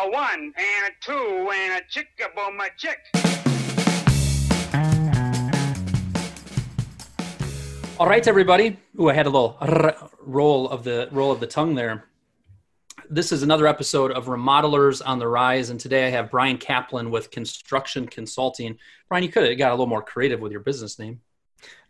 [0.00, 2.98] A one and a two and a chick a boom a chick.
[7.98, 8.78] All right, everybody.
[9.00, 12.04] Ooh, I had a little r- roll of the roll of the tongue there.
[13.10, 17.10] This is another episode of Remodelers on the Rise, and today I have Bryan Kaplan
[17.10, 18.78] with Construction Consulting.
[19.08, 21.20] Bryan, you could have got a little more creative with your business name.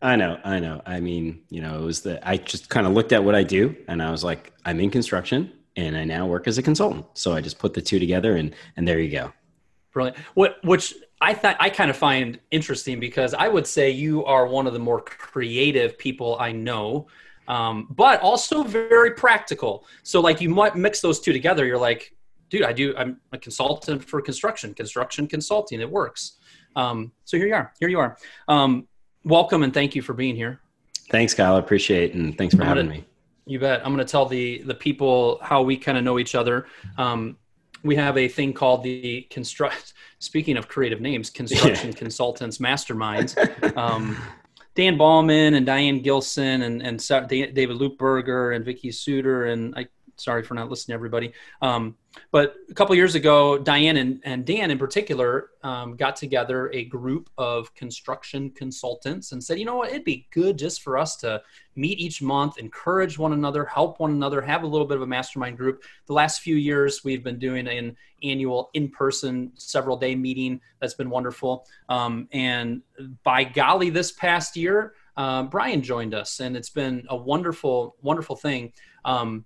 [0.00, 0.80] I know, I know.
[0.86, 3.42] I mean, you know, it was the I just kind of looked at what I
[3.42, 7.06] do, and I was like, I'm in construction, and I now work as a consultant.
[7.14, 9.32] So I just put the two together, and and there you go.
[9.92, 10.18] Brilliant.
[10.34, 14.46] What which I thought I kind of find interesting because I would say you are
[14.46, 17.06] one of the more creative people I know,
[17.46, 19.86] um, but also very practical.
[20.02, 21.64] So like you might mix those two together.
[21.64, 22.12] You're like,
[22.50, 22.94] dude, I do.
[22.96, 25.80] I'm a consultant for construction, construction consulting.
[25.80, 26.38] It works.
[26.74, 27.72] Um, so here you are.
[27.78, 28.18] Here you are.
[28.48, 28.88] Um,
[29.24, 30.60] welcome and thank you for being here.
[31.10, 31.54] Thanks, Kyle.
[31.54, 33.04] I appreciate it, and thanks for having me.
[33.48, 33.80] You bet.
[33.84, 36.66] I'm going to tell the the people how we kind of know each other.
[36.96, 37.36] Um,
[37.82, 39.94] we have a thing called the construct.
[40.20, 41.96] Speaking of creative names, construction yeah.
[41.96, 43.36] consultants masterminds.
[43.76, 44.16] Um,
[44.74, 49.86] Dan Ballman and Diane Gilson and and David Lupberger and Vicky Suter and I
[50.20, 51.32] sorry for not listening to everybody.
[51.62, 51.96] Um,
[52.32, 56.84] but a couple years ago, Diane and, and Dan in particular um, got together a
[56.84, 61.16] group of construction consultants and said, you know what, it'd be good just for us
[61.16, 61.42] to
[61.76, 65.06] meet each month, encourage one another, help one another, have a little bit of a
[65.06, 65.82] mastermind group.
[66.06, 70.94] The last few years, we've been doing an annual in person, several day meeting that's
[70.94, 71.66] been wonderful.
[71.88, 72.82] Um, and
[73.22, 78.36] by golly, this past year, uh, Brian joined us, and it's been a wonderful, wonderful
[78.36, 78.72] thing.
[79.04, 79.44] Um,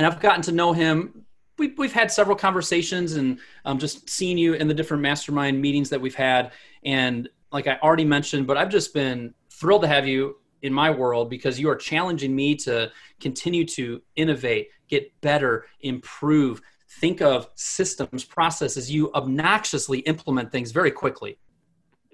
[0.00, 1.26] and I've gotten to know him.
[1.58, 5.90] We've, we've had several conversations and um, just seen you in the different mastermind meetings
[5.90, 6.52] that we've had.
[6.86, 10.90] And like I already mentioned, but I've just been thrilled to have you in my
[10.90, 12.90] world because you are challenging me to
[13.20, 16.62] continue to innovate, get better, improve,
[17.00, 18.90] think of systems, processes.
[18.90, 21.38] You obnoxiously implement things very quickly.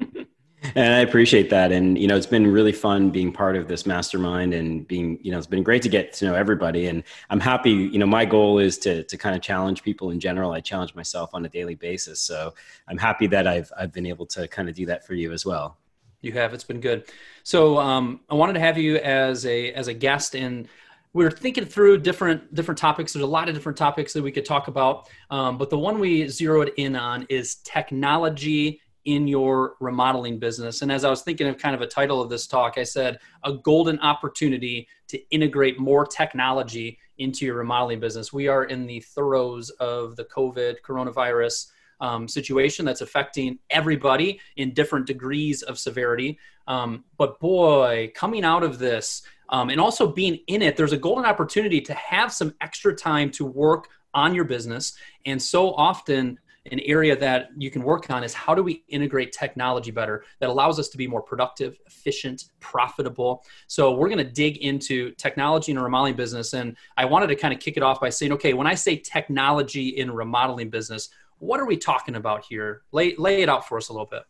[0.74, 1.72] and I appreciate that.
[1.72, 5.30] And, you know, it's been really fun being part of this mastermind and being, you
[5.30, 6.86] know, it's been great to get to know everybody.
[6.86, 10.20] And I'm happy, you know, my goal is to, to kind of challenge people in
[10.20, 10.52] general.
[10.52, 12.20] I challenge myself on a daily basis.
[12.20, 12.54] So
[12.88, 15.46] I'm happy that I've, I've been able to kind of do that for you as
[15.46, 15.76] well.
[16.20, 17.04] You have, it's been good.
[17.42, 20.68] So um, I wanted to have you as a, as a guest and
[21.12, 23.14] we are thinking through different different topics.
[23.14, 25.98] There's a lot of different topics that we could talk about, um, but the one
[25.98, 30.82] we zeroed in on is technology in your remodeling business.
[30.82, 33.18] And as I was thinking of kind of a title of this talk, I said
[33.44, 38.32] a golden opportunity to integrate more technology into your remodeling business.
[38.32, 41.68] We are in the throes of the COVID coronavirus
[42.00, 46.38] um, situation that's affecting everybody in different degrees of severity.
[46.66, 50.98] Um, but boy, coming out of this um, and also being in it, there's a
[50.98, 54.96] golden opportunity to have some extra time to work on your business.
[55.26, 56.38] And so often,
[56.70, 60.48] an area that you can work on is how do we integrate technology better that
[60.48, 63.44] allows us to be more productive, efficient, profitable.
[63.66, 66.54] So we're going to dig into technology in a remodeling business.
[66.54, 68.96] And I wanted to kind of kick it off by saying, okay, when I say
[68.96, 72.82] technology in remodeling business, what are we talking about here?
[72.92, 74.22] Lay, lay it out for us a little bit.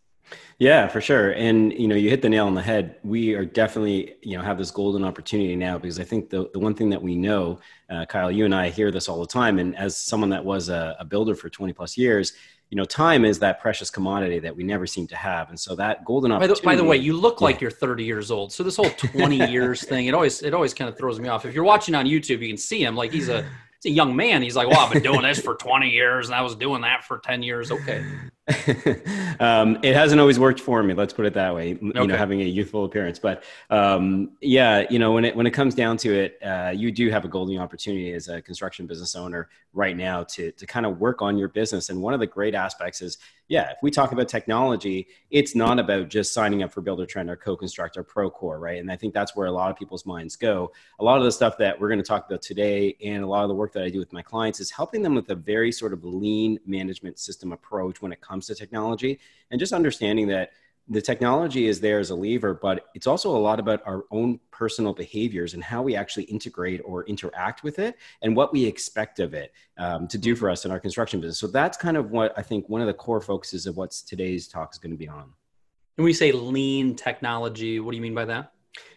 [0.59, 1.32] Yeah, for sure.
[1.32, 2.97] And you know, you hit the nail on the head.
[3.04, 6.59] We are definitely, you know, have this golden opportunity now because I think the the
[6.59, 7.59] one thing that we know,
[7.91, 10.69] uh, Kyle, you and I hear this all the time, and as someone that was
[10.69, 12.32] a, a builder for twenty plus years,
[12.70, 15.76] you know, time is that precious commodity that we never seem to have, and so
[15.76, 16.60] that golden opportunity.
[16.65, 18.91] By the, by the way, you look like you're 30 years old, so this whole
[18.91, 21.44] 20 years thing, it always it always kind of throws me off.
[21.44, 23.42] If you're watching on YouTube, you can see him like he's a
[23.82, 24.42] he's a young man.
[24.42, 27.04] He's like, well, I've been doing this for 20 years, and I was doing that
[27.04, 27.70] for 10 years.
[27.70, 28.04] Okay.
[29.41, 30.95] um, it hasn't always worked for me.
[30.95, 31.71] Let's put it that way.
[31.81, 32.07] You okay.
[32.07, 35.75] know, having a youthful appearance, but um, yeah, you know, when it when it comes
[35.75, 39.49] down to it, uh, you do have a golden opportunity as a construction business owner
[39.73, 41.89] right now to to kind of work on your business.
[41.89, 43.19] And one of the great aspects is,
[43.49, 47.37] yeah, if we talk about technology, it's not about just signing up for Buildertrend or
[47.37, 48.81] Co-Construct or Procore, right?
[48.81, 50.73] And I think that's where a lot of people's minds go.
[51.01, 53.43] A lot of the stuff that we're going to talk about today, and a lot
[53.43, 55.71] of the work that I do with my clients, is helping them with a very
[55.71, 59.18] sort of lean management system approach when it comes comes to technology
[59.50, 60.50] and just understanding that
[60.88, 64.38] the technology is there as a lever, but it's also a lot about our own
[64.53, 69.18] personal behaviors and how we actually integrate or interact with it and what we expect
[69.18, 71.41] of it um, to do for us in our construction business.
[71.41, 74.47] So that's kind of what I think one of the core focuses of what today's
[74.47, 75.32] talk is going to be on.
[75.97, 78.53] When we say lean technology, what do you mean by that?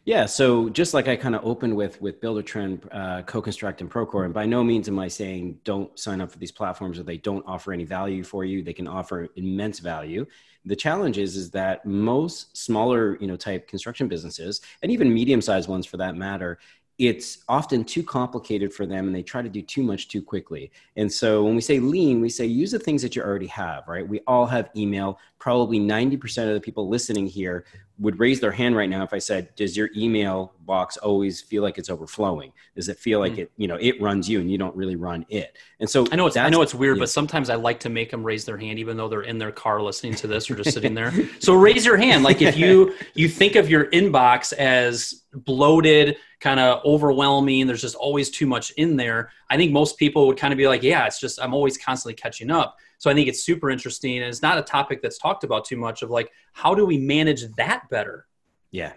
[0.10, 4.26] Yeah, so just like I kind of opened with with Buildertrend, uh, Co-Construct, and Procore,
[4.26, 7.18] and by no means am I saying don't sign up for these platforms or they
[7.18, 8.64] don't offer any value for you.
[8.64, 10.26] They can offer immense value.
[10.66, 15.70] The challenge is is that most smaller, you know, type construction businesses, and even medium-sized
[15.70, 16.58] ones for that matter,
[16.98, 20.70] it's often too complicated for them and they try to do too much too quickly.
[20.98, 23.88] And so when we say lean, we say use the things that you already have,
[23.88, 24.06] right?
[24.06, 25.18] We all have email.
[25.38, 27.64] Probably 90% of the people listening here
[28.00, 31.64] would raise their hand right now if I said, "Does your email box always feel
[31.64, 32.54] like it's overflowing?
[32.76, 33.40] Does it feel like mm.
[33.40, 36.16] it, you know, it runs you and you don't really run it?" And so I
[36.16, 37.02] know it's I know it's weird, yeah.
[37.02, 39.52] but sometimes I like to make them raise their hand, even though they're in their
[39.52, 41.14] car listening to this or just sitting there.
[41.40, 46.60] So raise your hand, like if you you think of your inbox as bloated, kind
[46.60, 47.68] of overwhelming.
[47.68, 49.32] There's just always too much in there.
[49.50, 52.16] I think most people would kind of be like, "Yeah, it's just I'm always constantly
[52.16, 54.18] catching up." So I think it's super interesting.
[54.18, 56.98] And it's not a topic that's talked about too much of like, how do we
[56.98, 58.28] manage that better?
[58.72, 58.94] Yeah,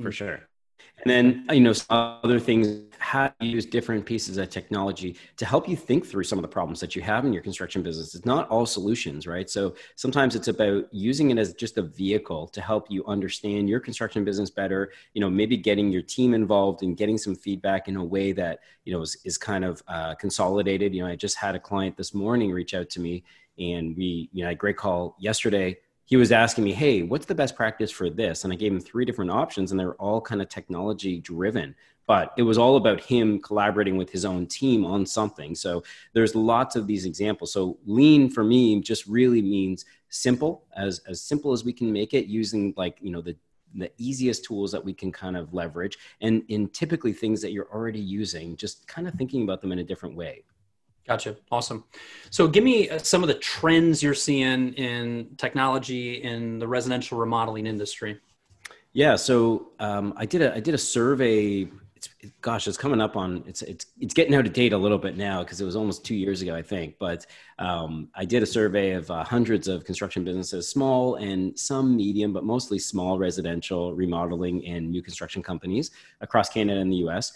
[0.00, 0.48] for mm sure.
[1.04, 5.68] And then, you know, other things, how to use different pieces of technology to help
[5.68, 8.14] you think through some of the problems that you have in your construction business.
[8.14, 9.50] It's not all solutions, right?
[9.50, 13.80] So sometimes it's about using it as just a vehicle to help you understand your
[13.80, 17.96] construction business better, you know, maybe getting your team involved and getting some feedback in
[17.96, 20.94] a way that, you know, is, is kind of uh, consolidated.
[20.94, 23.24] You know, I just had a client this morning reach out to me
[23.58, 27.02] and we, you know, I had a great call yesterday he was asking me, Hey,
[27.02, 28.44] what's the best practice for this?
[28.44, 31.74] And I gave him three different options, and they were all kind of technology driven.
[32.06, 35.54] But it was all about him collaborating with his own team on something.
[35.54, 37.52] So there's lots of these examples.
[37.52, 42.12] So lean for me just really means simple, as as simple as we can make
[42.12, 43.36] it, using like you know the
[43.74, 47.72] the easiest tools that we can kind of leverage and in typically things that you're
[47.72, 50.44] already using just kind of thinking about them in a different way
[51.06, 51.36] Gotcha.
[51.50, 51.84] Awesome.
[52.30, 57.18] So, give me uh, some of the trends you're seeing in technology in the residential
[57.18, 58.20] remodeling industry.
[58.92, 59.16] Yeah.
[59.16, 61.68] So, um, I did a I did a survey.
[61.96, 62.08] It's
[62.40, 65.16] gosh, it's coming up on it's it's it's getting out of date a little bit
[65.16, 66.96] now because it was almost two years ago, I think.
[67.00, 67.26] But
[67.58, 72.32] um, I did a survey of uh, hundreds of construction businesses, small and some medium,
[72.32, 75.90] but mostly small residential remodeling and new construction companies
[76.20, 77.32] across Canada and the U.S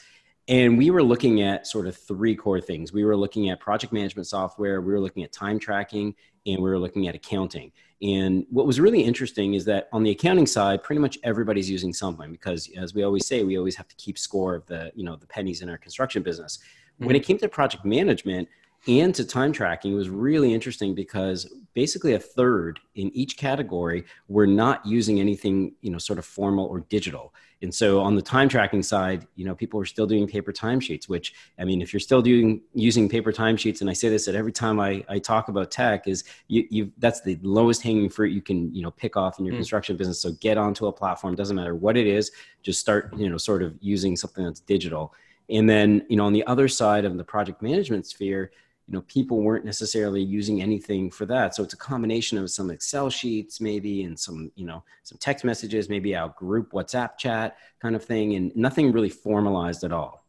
[0.49, 2.93] and we were looking at sort of three core things.
[2.93, 6.15] We were looking at project management software, we were looking at time tracking,
[6.47, 7.73] and we were looking at accounting.
[8.03, 11.93] And what was really interesting is that on the accounting side, pretty much everybody's using
[11.93, 15.05] something because, as we always say, we always have to keep score of the you
[15.05, 16.59] know the pennies in our construction business.
[16.59, 17.07] Mm-hmm.
[17.07, 18.49] When it came to project management
[18.89, 24.47] and to time tracking, was really interesting because basically a third in each category were
[24.47, 28.51] not using anything you know sort of formal or digital and so on the time
[28.51, 32.01] tracking side, you know, people are still doing paper timesheets, which I mean, if you're
[32.01, 35.49] still doing using paper timesheets, and I say this at every time I, I talk
[35.49, 39.17] about tech, is you, you that's the lowest hanging fruit you can you know pick
[39.17, 39.59] off in your mm.
[39.59, 40.21] construction business.
[40.21, 42.31] So get onto a platform, doesn't matter what it is,
[42.63, 45.15] just start you know sort of using something that's digital.
[45.49, 48.51] And then you know on the other side of the project management sphere,
[48.89, 51.55] you know people weren't necessarily using anything for that.
[51.55, 55.45] So it's a combination of some excel sheets maybe and some you know some text
[55.45, 60.25] messages maybe a group whatsapp chat kind of thing and nothing really formalized at all.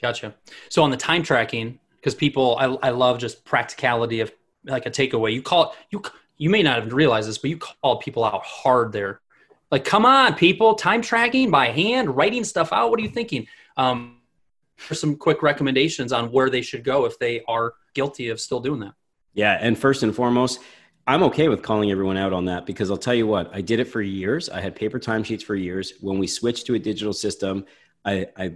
[0.00, 0.34] Gotcha.
[0.70, 4.32] So on the time tracking because people I, I love just practicality of
[4.64, 5.34] like a takeaway.
[5.34, 6.02] You call it you
[6.38, 9.20] you may not have realized this but you call people out hard there.
[9.70, 12.88] Like come on people time tracking by hand writing stuff out.
[12.88, 13.46] What are you thinking?
[13.76, 14.21] Um,
[14.76, 18.60] for some quick recommendations on where they should go if they are guilty of still
[18.60, 18.94] doing that.
[19.34, 20.60] Yeah, and first and foremost,
[21.06, 23.80] I'm okay with calling everyone out on that because I'll tell you what, I did
[23.80, 24.48] it for years.
[24.48, 25.94] I had paper timesheets for years.
[26.00, 27.64] When we switched to a digital system,
[28.04, 28.52] I, I,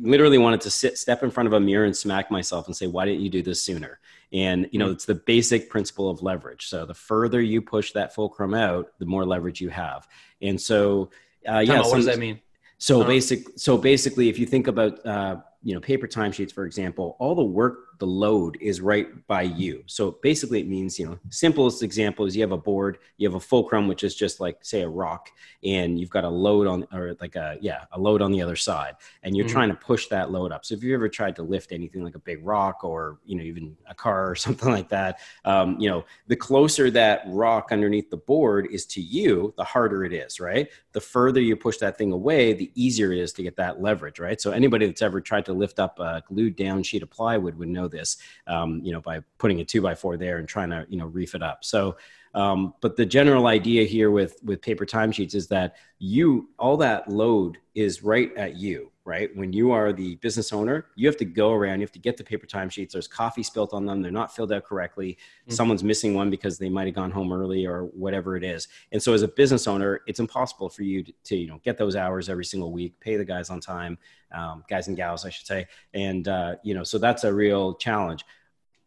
[0.00, 2.86] literally wanted to sit, step in front of a mirror and smack myself and say,
[2.86, 4.00] why didn't you do this sooner?
[4.32, 4.94] And, you know, mm-hmm.
[4.94, 6.66] it's the basic principle of leverage.
[6.66, 10.06] So the further you push that fulcrum out, the more leverage you have.
[10.40, 11.10] And so,
[11.48, 11.80] uh, yeah.
[11.80, 12.40] what does that mean?
[12.78, 13.08] So uh-huh.
[13.08, 17.34] basic, so basically, if you think about uh, you know paper timesheets for example all
[17.34, 19.84] the work the load is right by you.
[19.86, 23.36] So basically it means you know simplest example is you have a board you have
[23.36, 25.30] a fulcrum which is just like say a rock
[25.62, 28.56] and you've got a load on or like a yeah a load on the other
[28.56, 29.52] side and you're mm-hmm.
[29.52, 30.64] trying to push that load up.
[30.64, 33.44] So if you've ever tried to lift anything like a big rock or you know
[33.44, 38.10] even a car or something like that um, you know the closer that rock underneath
[38.10, 40.68] the board is to you the harder it is right?
[40.90, 44.18] The further you push that thing away the easier it is to get that leverage
[44.18, 44.40] right?
[44.40, 47.68] So anybody that's ever tried to lift up a glued down sheet of plywood would
[47.68, 48.16] know this,
[48.48, 51.06] um, you know, by putting a two by four there and trying to, you know,
[51.06, 51.64] reef it up.
[51.64, 51.96] So,
[52.34, 57.08] um, but the general idea here with with paper timesheets is that you all that
[57.08, 59.34] load is right at you right?
[59.36, 62.16] When you are the business owner, you have to go around, you have to get
[62.16, 62.92] the paper timesheets.
[62.92, 65.12] There's coffee spilt on them, they're not filled out correctly.
[65.12, 65.52] Mm-hmm.
[65.52, 68.68] Someone's missing one because they might have gone home early or whatever it is.
[68.92, 71.78] And so as a business owner, it's impossible for you to, to you know get
[71.78, 73.98] those hours every single week, pay the guys on time,
[74.32, 75.66] um, guys and gals, I should say.
[75.94, 78.24] And uh, you know, so that's a real challenge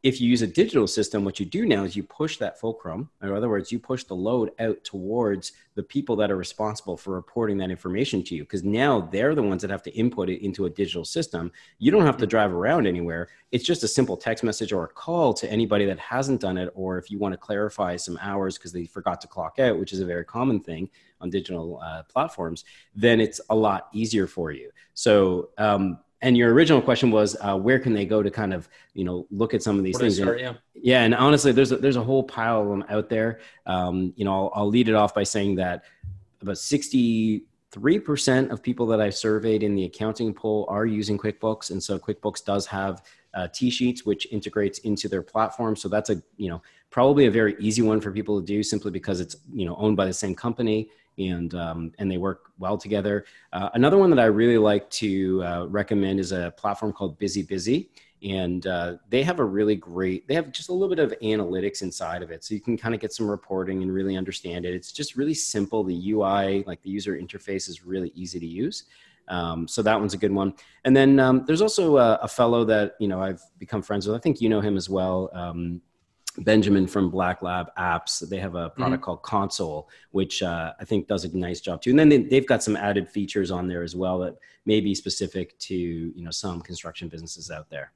[0.06, 3.10] if you use a digital system, what you do now is you push that fulcrum,
[3.24, 7.16] in other words, you push the load out towards the people that are responsible for
[7.16, 8.44] reporting that information to you.
[8.44, 11.52] Because now they're the ones that have to input it into a digital system.
[11.80, 13.30] You don't have to drive around anywhere.
[13.52, 16.70] It's just a simple text message or a call to anybody that hasn't done it,
[16.76, 19.92] or if you want to clarify some hours because they forgot to clock out, which
[19.92, 20.88] is a very common thing
[21.20, 24.70] on digital uh, platforms, then it's a lot easier for you.
[24.94, 28.68] So um, and your original question was uh, where can they go to kind of
[28.96, 30.18] you know look at some of these things?
[30.18, 30.54] Start, yeah.
[30.74, 33.40] yeah and honestly there's a, there's a whole pile of them out there.
[33.68, 35.84] Um, you know I'll, I'll, lead it off by saying that
[36.42, 37.42] about 63%
[38.52, 41.70] of people that i've surveyed in the accounting poll are using quickbooks.
[41.70, 43.04] And so quickbooks does have
[43.36, 45.76] uh, TSheets which integrates into their platform.
[45.76, 48.90] So that's a you know probably a very easy one for people to do simply
[48.90, 52.78] because it's you know owned by the same company and um, and they work well
[52.78, 53.26] together.
[53.54, 57.42] Uh, another one that I really like to uh, recommend is a platform called Busy
[57.42, 57.90] Busy,
[58.24, 60.28] and uh, they have a really great.
[60.28, 62.94] They have just a little bit of analytics inside of it, so you can kind
[62.94, 64.74] of get some reporting and really understand it.
[64.74, 65.84] It's just really simple.
[65.84, 68.86] The UI, like the user interface, is really easy to use.
[69.28, 70.54] Um, so that one's a good one.
[70.84, 74.16] And then um, there's also a, a, fellow that you know I've become friends with.
[74.16, 75.32] I think you know him as well.
[76.40, 78.28] Benjamin from Black Lab Apps.
[78.28, 79.04] They have a product mm-hmm.
[79.04, 81.92] called Console, which uh, I think does a nice job too.
[81.92, 84.96] And then they, have got some added features on there as well that may be
[84.96, 87.92] specific to you know some construction businesses out there.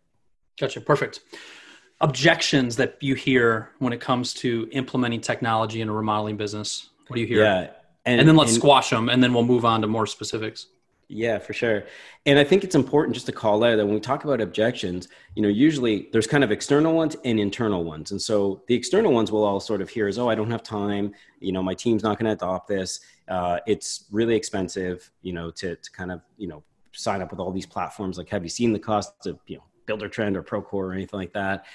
[0.60, 0.81] Gotcha.
[0.81, 1.22] Perfect.
[2.01, 6.89] Objections that you hear when it comes to implementing technology in a remodeling business.
[7.08, 7.43] What do you hear?
[7.43, 7.72] Yeah.
[8.05, 10.67] And, and then let's and, squash them, and then we'll move on to more specifics.
[11.11, 11.85] Yeah, for sure.
[12.27, 15.07] And I think it's important just to call out that when we talk about objections,
[15.33, 18.11] you know, usually there's kind of external ones and internal ones.
[18.11, 20.61] And so the external ones we'll all sort of hear is, oh, I don't have
[20.61, 21.15] time.
[21.39, 22.99] You know, my team's not going to adopt this.
[23.27, 27.39] Uh, it's really expensive, you know, to, to kind of, you know, sign up with
[27.39, 28.19] all these platforms.
[28.19, 31.33] Like, have you seen the cost of, you know, Buildertrend or Procore or anything like
[31.33, 31.65] that?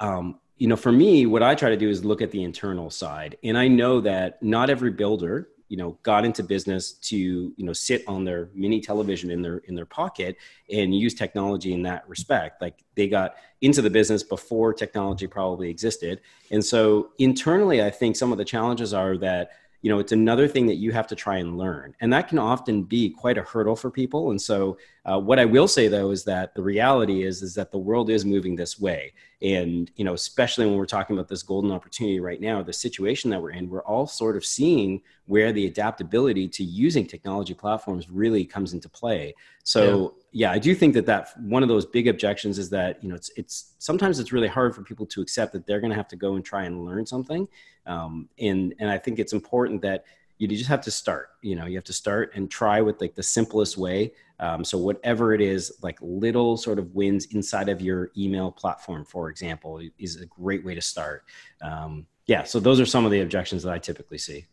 [0.00, 2.90] Um, you know, for me, what I try to do is look at the internal
[2.90, 3.36] side.
[3.44, 7.72] And I know that not every builder you know got into business to you know
[7.72, 10.36] sit on their mini television in their in their pocket
[10.70, 12.60] and use technology in that respect.
[12.60, 16.20] Like they got into the business before technology probably existed.
[16.50, 19.50] And so internally i think some of the challenges are that
[19.84, 21.94] you know it's another thing that you have to try and learn.
[22.00, 24.30] And that can often be quite a hurdle for people.
[24.30, 27.70] And so uh, what i will say though is that the reality is is that
[27.70, 29.12] the world is moving this way.
[29.42, 33.28] And you know especially when we're talking about this golden opportunity right now the situation
[33.28, 38.08] that we're in we're all sort of seeing where the adaptability to using technology platforms
[38.08, 39.34] really comes into play.
[39.64, 40.48] So yeah.
[40.48, 43.16] yeah i do think that that one of those big objections is that you know
[43.16, 46.08] it's it's sometimes it's really hard for people to accept that they're going to have
[46.08, 47.46] to go and try and learn something
[47.86, 50.04] um, and and i think it's important that
[50.38, 53.14] you just have to start you know you have to start and try with like
[53.14, 54.12] the simplest way.
[54.40, 59.04] Um, so whatever it is like little sort of wins inside of your email platform
[59.04, 61.24] for example is a great way to start.
[61.62, 64.46] Um, yeah so those are some of the objections that i typically see.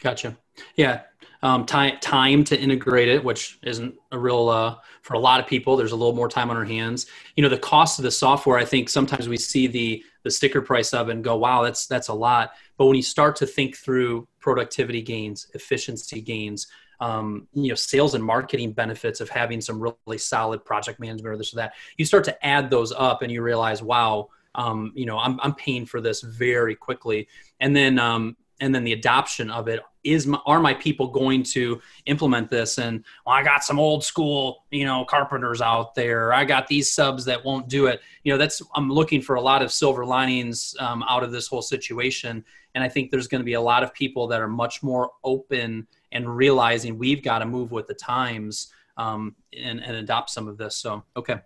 [0.00, 0.36] Gotcha.
[0.76, 1.02] Yeah
[1.42, 5.46] um, time time to integrate it which isn't a real uh, for a lot of
[5.46, 7.06] people there's a little more time on our hands.
[7.34, 10.60] You know the cost of the software i think sometimes we see the the sticker
[10.60, 13.76] price of and go wow that's that's a lot but when you start to think
[13.76, 16.68] through productivity gains, efficiency gains,
[17.00, 21.36] um, you know, sales and marketing benefits of having some really solid project management or
[21.36, 25.04] this or that, you start to add those up and you realize, wow, um, you
[25.04, 27.28] know, I'm, I'm paying for this very quickly.
[27.60, 31.42] And then, um, and then the adoption of it is my, are my people going
[31.42, 32.78] to implement this?
[32.78, 36.32] And well, i got some old school you know carpenters out there.
[36.32, 38.00] I got these subs that won't do it.
[38.24, 41.46] You know that's i'm looking for a lot of silver linings um, out of this
[41.46, 42.44] whole situation.
[42.74, 45.10] And i think there's going to be a lot of people that are much more
[45.24, 50.48] open and realizing we've got to move with the times um, and, and adopt some
[50.48, 50.76] of this.
[50.76, 51.40] So okay.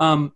[0.00, 0.32] Um,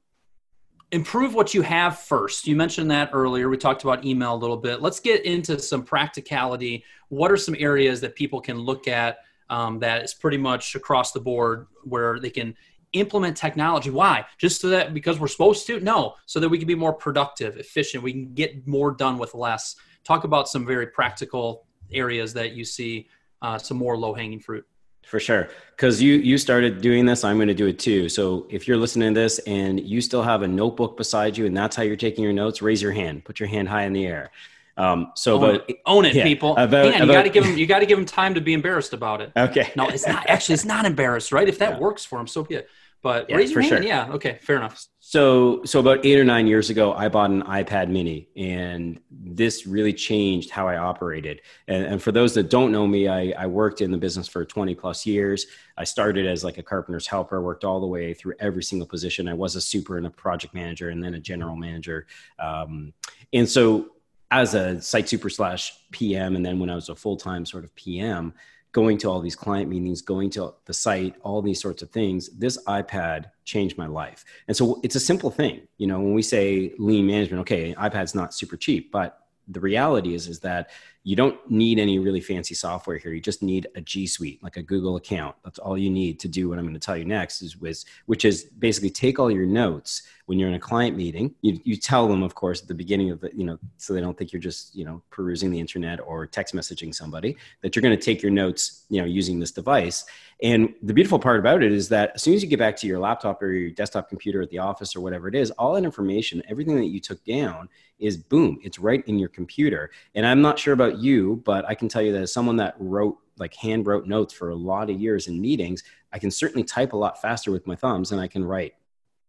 [0.92, 2.46] improve what you have first.
[2.46, 3.48] You mentioned that earlier.
[3.48, 4.80] We talked about email a little bit.
[4.80, 6.84] Let's get into some practicality.
[7.08, 9.18] What are some areas that people can look at
[9.50, 12.54] um, that is pretty much across the board where they can
[12.92, 13.90] implement technology?
[13.90, 14.24] Why?
[14.38, 15.80] Just so that because we're supposed to?
[15.80, 18.02] No, so that we can be more productive, efficient.
[18.02, 19.76] We can get more done with less.
[20.04, 23.08] Talk about some very practical areas that you see
[23.42, 24.64] uh, some more low hanging fruit
[25.06, 25.48] for sure.
[25.70, 28.08] Because you you started doing this i'm going to do it too.
[28.08, 31.56] So if you're listening to this and you still have a notebook beside you and
[31.56, 33.24] that's how you're taking your notes raise your hand.
[33.24, 34.30] Put your hand high in the air.
[34.78, 36.54] Um, so own it, own it yeah, people.
[36.56, 38.52] about, Man, you got to give them you got to give them time to be
[38.52, 39.32] embarrassed about it.
[39.36, 39.72] Okay.
[39.76, 41.48] No it's not actually it's not embarrassed right?
[41.48, 41.78] If that yeah.
[41.78, 42.68] works for them so be it
[43.06, 43.70] But yeah, raise your hand.
[43.70, 43.82] Sure.
[43.84, 44.08] Yeah.
[44.14, 44.40] Okay.
[44.42, 44.84] Fair enough.
[44.98, 49.64] So, so about eight or nine years ago, I bought an iPad Mini, and this
[49.64, 51.42] really changed how I operated.
[51.68, 54.44] And, and for those that don't know me, I, I, worked in the business for
[54.44, 55.46] 20 plus years.
[55.76, 59.28] I started as like a carpenter's helper, worked all the way through every single position.
[59.28, 62.08] I was a super and a project manager, and then a general manager.
[62.40, 62.92] Um,
[63.32, 63.90] and so,
[64.32, 67.62] as a site super slash PM, and then when I was a full time sort
[67.62, 68.34] of PM,
[68.76, 72.28] going to all these client meetings, going to the site, all these sorts of things,
[72.36, 74.22] this iPad changed my life.
[74.48, 75.62] And so it's a simple thing.
[75.78, 80.14] You know, when we say lean management, okay, iPad's not super cheap, but the reality
[80.14, 80.68] is is that
[81.06, 83.12] you don't need any really fancy software here.
[83.12, 85.36] You just need a G Suite, like a Google account.
[85.44, 87.84] That's all you need to do what I'm going to tell you next is with,
[88.06, 91.32] which is basically take all your notes when you're in a client meeting.
[91.42, 94.00] You, you tell them, of course, at the beginning of the, you know, so they
[94.00, 97.84] don't think you're just, you know, perusing the internet or text messaging somebody, that you're
[97.84, 100.06] going to take your notes, you know, using this device.
[100.42, 102.86] And the beautiful part about it is that as soon as you get back to
[102.88, 105.84] your laptop or your desktop computer at the office or whatever it is, all that
[105.84, 109.90] information, everything that you took down is boom, it's right in your computer.
[110.14, 112.74] And I'm not sure about you, but I can tell you that as someone that
[112.78, 116.64] wrote like hand wrote notes for a lot of years in meetings, I can certainly
[116.64, 118.74] type a lot faster with my thumbs than I can write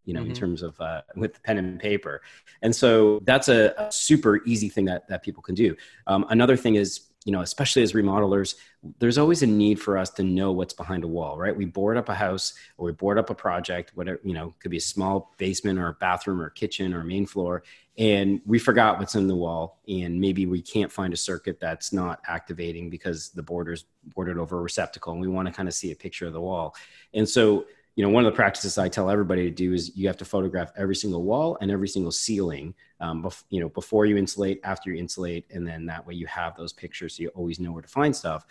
[0.07, 0.29] you know, mm-hmm.
[0.29, 2.21] in terms of uh, with pen and paper.
[2.62, 5.75] And so that's a, a, super easy thing that, that people can do.
[6.07, 8.55] Um, another thing is, you know, especially as remodelers,
[9.00, 11.53] there's always a need for us to know what's behind a wall, right?
[11.53, 14.72] We board up a house or we board up a project, whatever, you know, could
[14.72, 17.63] be a small basement or a bathroom or a kitchen or a main floor.
[17.98, 19.81] And we forgot what's in the wall.
[19.89, 23.84] And maybe we can't find a circuit that's not activating because the border's
[24.15, 26.39] boarded over a receptacle and we want to kind of see a picture of the
[26.39, 26.77] wall.
[27.13, 27.65] And so
[27.97, 30.25] you know, one of the practices I tell everybody to do is you have to
[30.25, 34.61] photograph every single wall and every single ceiling, um, bef- you know, before you insulate,
[34.63, 37.71] after you insulate, and then that way you have those pictures so you always know
[37.71, 38.45] where to find stuff.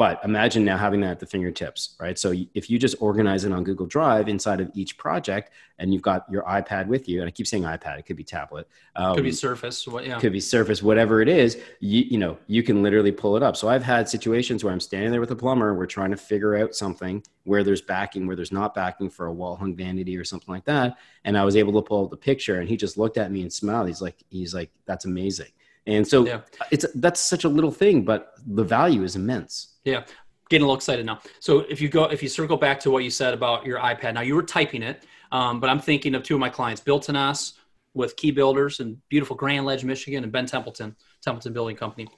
[0.00, 2.18] But imagine now having that at the fingertips, right?
[2.18, 6.00] So if you just organize it on Google Drive inside of each project, and you've
[6.00, 8.66] got your iPad with you, and I keep saying iPad, it could be tablet,
[8.96, 11.58] um, could be Surface, what, yeah, could be Surface, whatever it is.
[11.80, 13.58] You you know you can literally pull it up.
[13.58, 16.56] So I've had situations where I'm standing there with a plumber, we're trying to figure
[16.56, 20.24] out something where there's backing, where there's not backing for a wall hung vanity or
[20.24, 22.96] something like that, and I was able to pull up the picture, and he just
[22.96, 23.88] looked at me and smiled.
[23.88, 25.52] He's like, he's like, that's amazing.
[25.86, 26.40] And so yeah.
[26.70, 29.69] it's that's such a little thing, but the value is immense.
[29.84, 30.04] Yeah.
[30.48, 31.20] Getting a little excited now.
[31.38, 34.14] So if you go, if you circle back to what you said about your iPad,
[34.14, 36.98] now you were typing it, um, but I'm thinking of two of my clients, Bill
[36.98, 37.52] Tanas
[37.94, 42.08] with Key Builders in beautiful Grand Ledge, Michigan, and Ben Templeton, Templeton Building Company.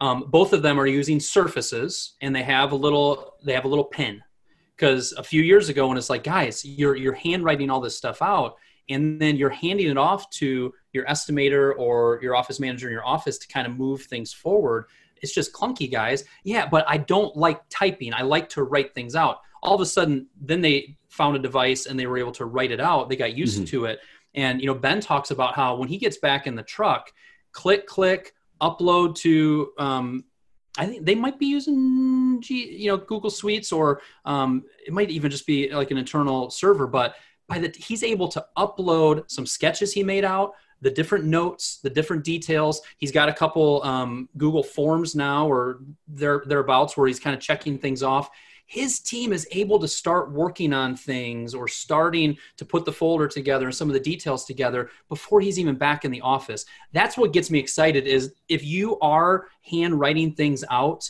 [0.00, 3.68] Um, both of them are using surfaces, and they have a little, they have a
[3.68, 4.22] little pen.
[4.76, 8.20] Because a few years ago, when it's like, guys, you're you're handwriting all this stuff
[8.20, 8.56] out,
[8.88, 13.06] and then you're handing it off to your estimator or your office manager in your
[13.06, 14.86] office to kind of move things forward
[15.22, 16.24] it's just clunky guys.
[16.44, 18.12] Yeah but i don't like typing.
[18.14, 19.38] I like to write things out.
[19.62, 22.72] All of a sudden then they found a device and they were able to write
[22.72, 23.08] it out.
[23.08, 23.64] They got used mm-hmm.
[23.66, 24.00] to it.
[24.34, 27.12] And you know ben talks about how when he gets back in the truck
[27.52, 30.24] click click upload to um,
[30.78, 35.10] I think they might be using G, you know Google Suites or um, it might
[35.10, 36.86] even just be like an internal server.
[36.86, 37.14] But
[37.46, 40.52] by the he's able to upload some sketches he made out,
[40.82, 42.82] the different notes, the different details.
[42.98, 47.40] He's got a couple um, Google Forms now or there thereabouts where he's kind of
[47.40, 48.28] checking things off.
[48.66, 53.28] His team is able to start working on things or starting to put the folder
[53.28, 56.64] together and some of the details together before he's even back in the office.
[56.92, 61.08] That's what gets me excited is if you are handwriting things out,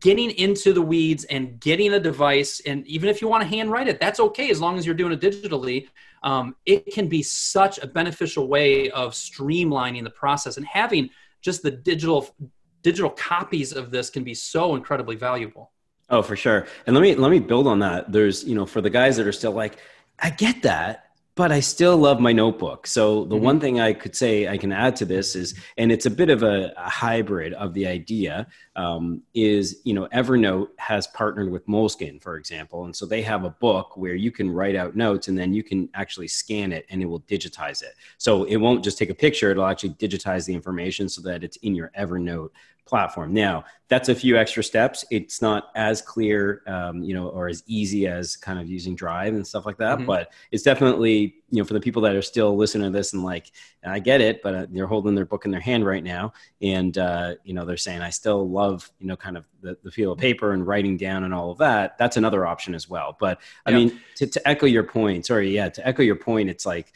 [0.00, 3.86] getting into the weeds and getting a device and even if you want to handwrite
[3.86, 5.88] it that's okay as long as you're doing it digitally.
[6.22, 11.62] Um, it can be such a beneficial way of streamlining the process and having just
[11.62, 12.34] the digital
[12.82, 15.70] digital copies of this can be so incredibly valuable.
[16.10, 16.66] Oh for sure.
[16.86, 18.10] And let me let me build on that.
[18.10, 19.78] There's you know for the guys that are still like
[20.18, 21.05] i get that
[21.36, 22.86] but I still love my notebook.
[22.86, 23.44] So the mm-hmm.
[23.44, 26.30] one thing I could say I can add to this is, and it's a bit
[26.30, 31.66] of a, a hybrid of the idea, um, is you know Evernote has partnered with
[31.66, 35.28] Moleskine, for example, and so they have a book where you can write out notes
[35.28, 37.94] and then you can actually scan it and it will digitize it.
[38.16, 41.58] So it won't just take a picture; it'll actually digitize the information so that it's
[41.58, 42.48] in your Evernote
[42.86, 43.34] platform.
[43.34, 45.04] Now, that's a few extra steps.
[45.10, 49.34] It's not as clear, um, you know, or as easy as kind of using Drive
[49.34, 49.98] and stuff like that.
[49.98, 50.06] Mm-hmm.
[50.06, 53.22] But it's definitely, you know, for the people that are still listening to this and
[53.22, 53.50] like,
[53.84, 56.96] I get it, but uh, they're holding their book in their hand right now, and
[56.96, 60.12] uh, you know, they're saying, I still love, you know, kind of the, the feel
[60.12, 61.98] of paper and writing down and all of that.
[61.98, 63.16] That's another option as well.
[63.18, 63.76] But I yeah.
[63.76, 66.92] mean, to, to echo your point, sorry, yeah, to echo your point, it's like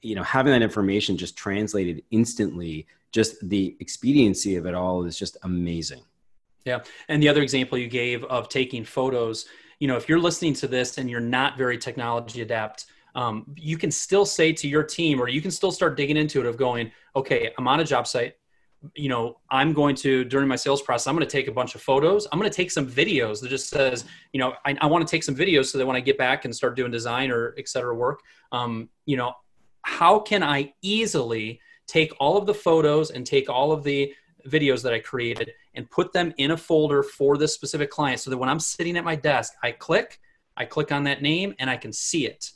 [0.00, 5.18] you know having that information just translated instantly just the expediency of it all is
[5.18, 6.02] just amazing
[6.64, 9.46] yeah and the other example you gave of taking photos
[9.78, 13.78] you know, if you're listening to this and you're not very technology adept, um, you
[13.78, 16.56] can still say to your team, or you can still start digging into it of
[16.56, 18.34] going, okay, I'm on a job site.
[18.94, 21.74] You know, I'm going to during my sales process, I'm going to take a bunch
[21.74, 22.28] of photos.
[22.30, 25.10] I'm going to take some videos that just says, you know, I, I want to
[25.10, 27.68] take some videos so that when I get back and start doing design or et
[27.68, 28.20] cetera work,
[28.52, 29.34] um, you know,
[29.82, 34.14] how can I easily take all of the photos and take all of the
[34.46, 38.30] videos that I created and put them in a folder for this specific client so
[38.30, 40.20] that when I'm sitting at my desk, I click,
[40.56, 42.52] I click on that name and I can see it.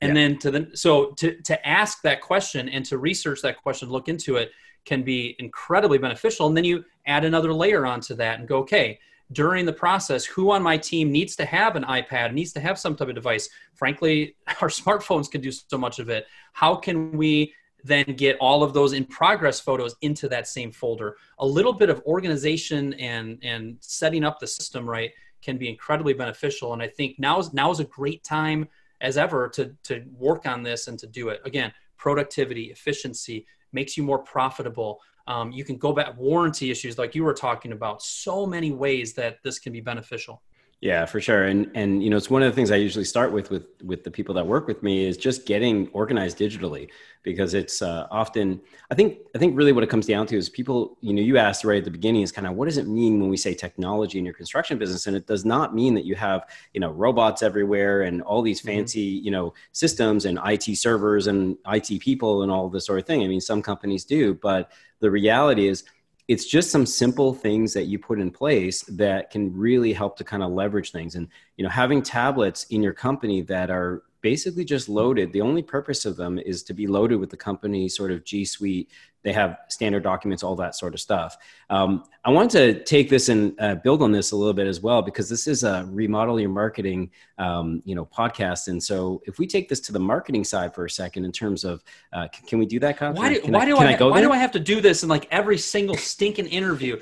[0.00, 0.14] And yeah.
[0.14, 4.08] then to the so to to ask that question and to research that question, look
[4.08, 4.52] into it
[4.84, 6.46] can be incredibly beneficial.
[6.46, 8.98] And then you add another layer onto that and go, okay,
[9.32, 12.78] during the process, who on my team needs to have an iPad, needs to have
[12.78, 13.48] some type of device.
[13.74, 16.26] Frankly, our smartphones can do so much of it.
[16.52, 21.16] How can we then get all of those in progress photos into that same folder.
[21.38, 26.14] A little bit of organization and and setting up the system right can be incredibly
[26.14, 26.72] beneficial.
[26.72, 28.66] And I think now is now is a great time
[29.00, 31.40] as ever to to work on this and to do it.
[31.44, 35.00] Again, productivity, efficiency makes you more profitable.
[35.26, 38.02] Um, you can go back warranty issues like you were talking about.
[38.02, 40.42] So many ways that this can be beneficial.
[40.84, 41.44] Yeah, for sure.
[41.44, 44.04] And and you know, it's one of the things I usually start with with with
[44.04, 46.90] the people that work with me is just getting organized digitally
[47.22, 50.50] because it's uh, often I think I think really what it comes down to is
[50.50, 52.86] people, you know, you asked right at the beginning is kind of what does it
[52.86, 56.04] mean when we say technology in your construction business and it does not mean that
[56.04, 56.44] you have,
[56.74, 58.76] you know, robots everywhere and all these mm-hmm.
[58.76, 59.24] fancy, mm-hmm.
[59.24, 63.22] you know, systems and IT servers and IT people and all this sort of thing.
[63.22, 64.70] I mean, some companies do, but
[65.00, 65.84] the reality is
[66.26, 70.24] it's just some simple things that you put in place that can really help to
[70.24, 71.16] kind of leverage things.
[71.16, 75.62] And you know having tablets in your company that are basically just loaded the only
[75.62, 78.90] purpose of them is to be loaded with the company sort of g suite
[79.24, 81.36] they have standard documents all that sort of stuff.
[81.70, 84.80] Um, i want to take this and uh, build on this a little bit as
[84.80, 88.68] well because this is a remodel your marketing um, you know podcast.
[88.68, 91.64] And so if we take this to the marketing side for a second in terms
[91.64, 91.82] of
[92.12, 94.30] uh, can, can, we do that why do, why, I, do I, I why do
[94.30, 97.00] I have to do this in like every single stinking interview?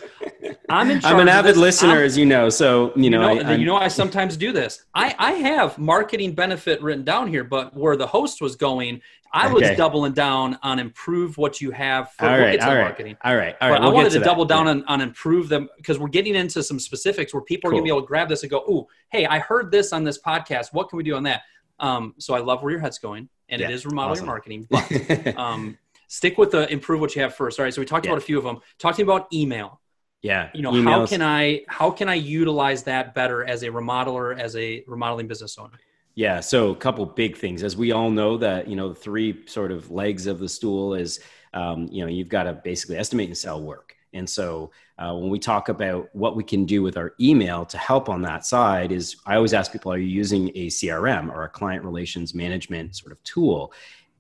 [0.69, 3.51] I'm in i'm an avid listener I'm, as you know so you know, you know,
[3.51, 4.85] I, you know i sometimes do this.
[4.95, 9.53] I i have marketing benefit written down here but where the host was going I
[9.53, 13.17] was doubling down on improve what you have for all right, all right, marketing.
[13.25, 13.77] All right, all right.
[13.77, 14.73] But we'll I wanted to, to double down yeah.
[14.73, 17.79] on, on improve them because we're getting into some specifics where people are cool.
[17.79, 20.05] going to be able to grab this and go, "Oh, hey, I heard this on
[20.05, 20.73] this podcast.
[20.73, 21.43] What can we do on that?"
[21.81, 24.27] Um, so I love where your head's going, and yeah, it is remodeling awesome.
[24.27, 24.69] marketing.
[24.71, 27.59] But um, stick with the improve what you have first.
[27.59, 27.73] All right.
[27.73, 28.13] So we talked yeah.
[28.13, 28.61] about a few of them.
[28.79, 29.81] Talking about email.
[30.21, 30.51] Yeah.
[30.55, 30.85] You know, Emails.
[30.85, 35.27] how can I how can I utilize that better as a remodeler, as a remodeling
[35.27, 35.79] business owner?
[36.15, 37.63] Yeah, so a couple big things.
[37.63, 40.95] As we all know, that you know the three sort of legs of the stool
[40.95, 41.21] is,
[41.55, 43.97] um, you know, you've got to basically estimate and sell work.
[44.15, 47.79] And so uh, when we talk about what we can do with our email to
[47.79, 51.45] help on that side, is I always ask people, are you using a CRM or
[51.45, 53.73] a client relations management sort of tool?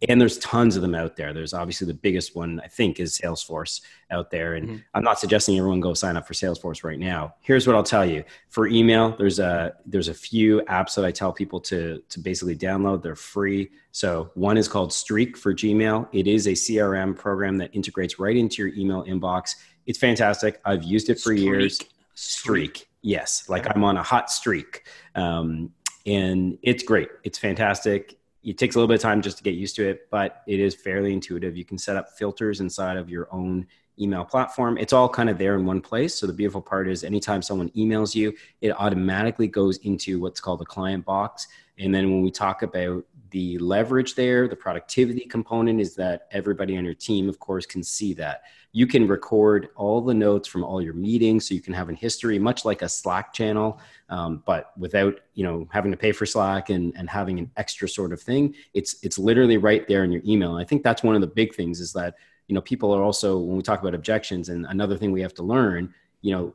[0.09, 1.33] And there's tons of them out there.
[1.33, 4.55] There's obviously the biggest one i think is salesforce out there.
[4.55, 4.79] And mm-hmm.
[4.95, 7.35] i'm not suggesting everyone go sign up for salesforce right now.
[7.41, 8.25] Here's what i'll tell you.
[8.49, 12.57] For email there's a there's a few apps that i tell people to to basically
[12.57, 13.03] download.
[13.03, 13.71] They're free.
[13.93, 16.09] So one is called streak for gmail.
[16.13, 19.57] It is a crm program that integrates right into your email inbox.
[19.87, 20.61] It's fantastic.
[20.65, 21.41] I've used it for streak.
[21.41, 21.75] years.
[21.77, 21.89] Streak.
[22.15, 22.89] streak.
[23.03, 23.49] Yes.
[23.49, 24.85] Like i'm on a hot streak.
[25.15, 25.73] Um,
[26.05, 27.09] and it's great.
[27.23, 30.11] It's fantastic it takes a little bit of time just to get used to it,
[30.11, 31.57] but it is fairly intuitive.
[31.57, 33.67] You can set up filters inside of your own
[34.01, 34.79] email platform.
[34.79, 36.15] It's all kind of there in one place.
[36.15, 40.61] So the beautiful part is anytime someone emails you, it automatically goes into what's called
[40.61, 41.47] the client box.
[41.79, 46.77] And then when we talk about the leverage there, the productivity component is that everybody
[46.77, 48.43] on your team, of course, can see that.
[48.73, 51.97] You can record all the notes from all your meetings, so you can have in
[51.97, 53.81] history, much like a Slack channel,
[54.13, 57.89] um, but without you know having to pay for Slack and, and having an extra
[57.89, 58.55] sort of thing.
[58.75, 60.55] It's it's literally right there in your email.
[60.55, 62.15] And I think that's one of the big things is that
[62.47, 65.35] you know people are also when we talk about objections, and another thing we have
[65.35, 66.55] to learn, you know,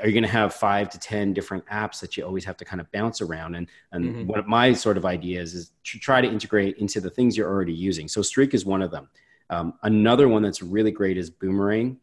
[0.00, 2.64] are you going to have five to ten different apps that you always have to
[2.64, 4.26] kind of bounce around and and mm-hmm.
[4.28, 7.50] one of my sort of ideas is to try to integrate into the things you're
[7.50, 9.08] already using so streak is one of them
[9.50, 11.98] um, another one that's really great is boomerang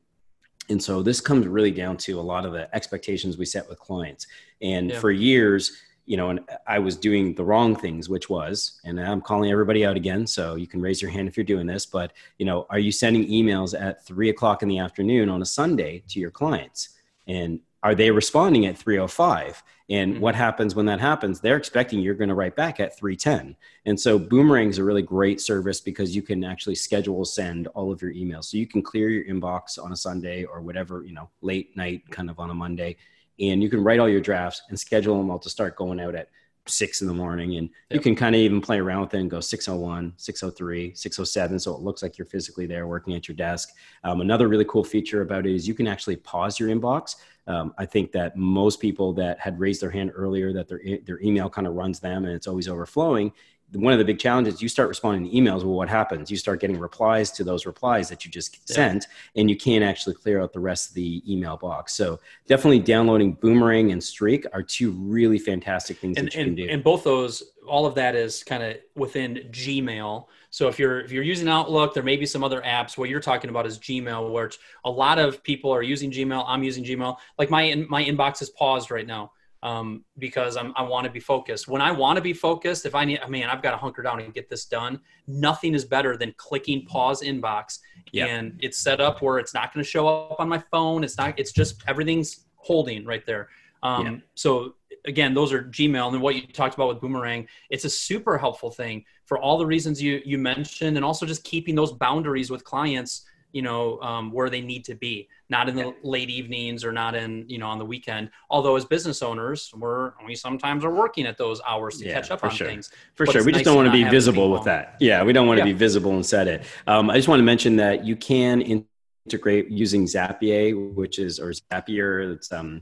[0.69, 3.79] and so this comes really down to a lot of the expectations we set with
[3.79, 4.25] clients
[4.61, 4.99] and yeah.
[4.99, 9.21] for years you know and i was doing the wrong things which was and i'm
[9.21, 12.11] calling everybody out again so you can raise your hand if you're doing this but
[12.39, 16.03] you know are you sending emails at three o'clock in the afternoon on a sunday
[16.07, 16.89] to your clients?
[17.27, 20.21] And are they responding at 305 and mm-hmm.
[20.21, 21.39] what happens when that happens?
[21.39, 25.01] They're expecting you're going to write back at 310 and so boomerang is a really
[25.01, 28.45] great service because you can actually schedule send all of your emails.
[28.45, 32.03] So you can clear your inbox on a sunday or whatever you know late night
[32.09, 32.97] kind of on a monday
[33.41, 36.15] and you can write all your drafts and schedule them all to start going out
[36.15, 36.29] at
[36.67, 37.57] six in the morning.
[37.57, 37.95] And yep.
[37.95, 41.75] you can kind of even play around with it and go 601 603 607 so
[41.75, 43.69] it looks like you're physically there working at your desk.
[44.03, 47.15] Um, another really cool feature about it is you can actually pause your inbox.
[47.47, 51.19] Um, i think that most people that had raised their hand earlier that their, their
[51.21, 53.33] email kind of runs them and it's always overflowing
[53.73, 56.29] one of the big challenges you start responding to emails well what happens?
[56.29, 58.75] You start getting replies to those replies that you just yeah.
[58.75, 61.93] sent and you can't actually clear out the rest of the email box.
[61.93, 66.47] So definitely downloading boomerang and streak are two really fantastic things and, that you and,
[66.49, 66.71] can do.
[66.71, 70.25] and both those all of that is kind of within gmail.
[70.49, 72.97] So if you're if you're using outlook there may be some other apps.
[72.97, 76.63] What you're talking about is gmail which a lot of people are using gmail i'm
[76.63, 77.17] using gmail.
[77.37, 79.31] Like my my inbox is paused right now
[79.63, 81.67] um, because I'm, I want to be focused.
[81.67, 84.01] When I want to be focused, if I need, I mean, I've got to hunker
[84.01, 84.99] down and get this done.
[85.27, 87.79] Nothing is better than clicking pause inbox,
[88.11, 88.29] yep.
[88.29, 91.03] and it's set up where it's not going to show up on my phone.
[91.03, 91.37] It's not.
[91.39, 93.49] It's just everything's holding right there.
[93.83, 94.17] Um, yeah.
[94.35, 98.37] So again, those are Gmail, and what you talked about with Boomerang, it's a super
[98.37, 102.49] helpful thing for all the reasons you you mentioned, and also just keeping those boundaries
[102.49, 105.27] with clients you know um, where they need to be.
[105.49, 108.29] Not in the late evenings or not in you know on the weekend.
[108.49, 112.31] Although as business owners we're we sometimes are working at those hours to yeah, catch
[112.31, 112.67] up on sure.
[112.67, 112.89] things.
[113.15, 113.43] For but sure.
[113.43, 114.95] we just don't want to be visible with that.
[114.99, 115.73] Yeah we don't want to yeah.
[115.73, 116.63] be visible and set it.
[116.87, 118.85] Um, i just want to mention that you can
[119.25, 122.81] integrate using zapier which is or zapier it's um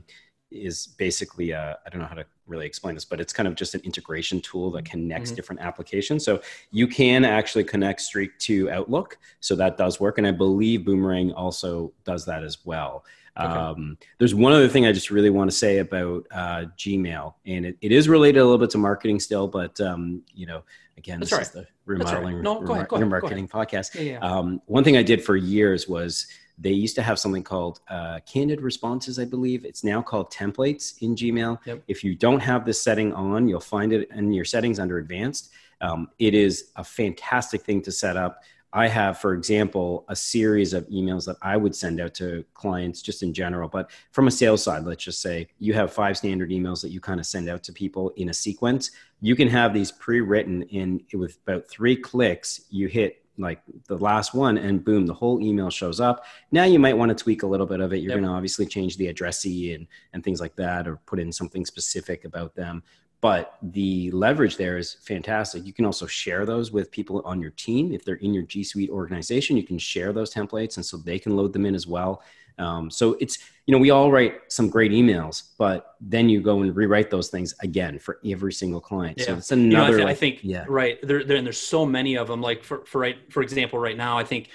[0.50, 3.74] is basically I don't know how to really explain this, but it's kind of just
[3.74, 5.36] an integration tool that connects mm-hmm.
[5.36, 6.24] different applications.
[6.24, 10.84] So you can actually connect Streak to Outlook, so that does work, and I believe
[10.84, 13.04] Boomerang also does that as well.
[13.38, 13.46] Okay.
[13.46, 17.64] Um, there's one other thing I just really want to say about uh, Gmail, and
[17.64, 20.62] it, it is related a little bit to marketing still, but um, you know,
[20.98, 21.46] again, That's this right.
[21.46, 22.42] is the remodeling right.
[22.44, 23.94] no, go ahead, go ahead, remarketing podcast.
[23.94, 24.18] Yeah, yeah.
[24.18, 26.26] Um, one thing I did for years was
[26.60, 29.64] they used to have something called uh, canned responses, I believe.
[29.64, 31.58] It's now called templates in Gmail.
[31.64, 31.82] Yep.
[31.88, 35.50] If you don't have this setting on, you'll find it in your settings under advanced.
[35.80, 38.42] Um, it is a fantastic thing to set up.
[38.72, 43.02] I have, for example, a series of emails that I would send out to clients
[43.02, 43.68] just in general.
[43.68, 47.00] But from a sales side, let's just say you have five standard emails that you
[47.00, 48.92] kind of send out to people in a sequence.
[49.20, 52.60] You can have these pre written in with about three clicks.
[52.70, 56.24] You hit like the last one and boom the whole email shows up.
[56.52, 57.98] Now you might want to tweak a little bit of it.
[57.98, 58.20] You're yep.
[58.20, 61.64] going to obviously change the addressee and and things like that or put in something
[61.64, 62.82] specific about them.
[63.20, 65.66] But the leverage there is fantastic.
[65.66, 67.92] You can also share those with people on your team.
[67.92, 71.18] If they're in your g suite organization you can share those templates and so they
[71.18, 72.22] can load them in as well.
[72.58, 73.38] Um, so it's
[73.70, 77.28] you know we all write some great emails, but then you go and rewrite those
[77.28, 79.16] things again for every single client.
[79.16, 79.26] Yeah.
[79.26, 79.68] So it's another.
[79.70, 80.64] You know, I, th- like, I, think yeah.
[80.66, 82.40] right there, there, and there's so many of them.
[82.40, 84.48] Like for for right for example, right now, I think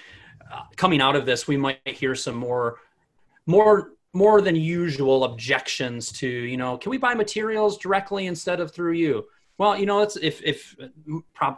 [0.52, 2.80] uh, coming out of this, we might hear some more
[3.46, 8.70] more more than usual objections to you know can we buy materials directly instead of
[8.70, 9.24] through you
[9.58, 10.76] well, you know, let's if if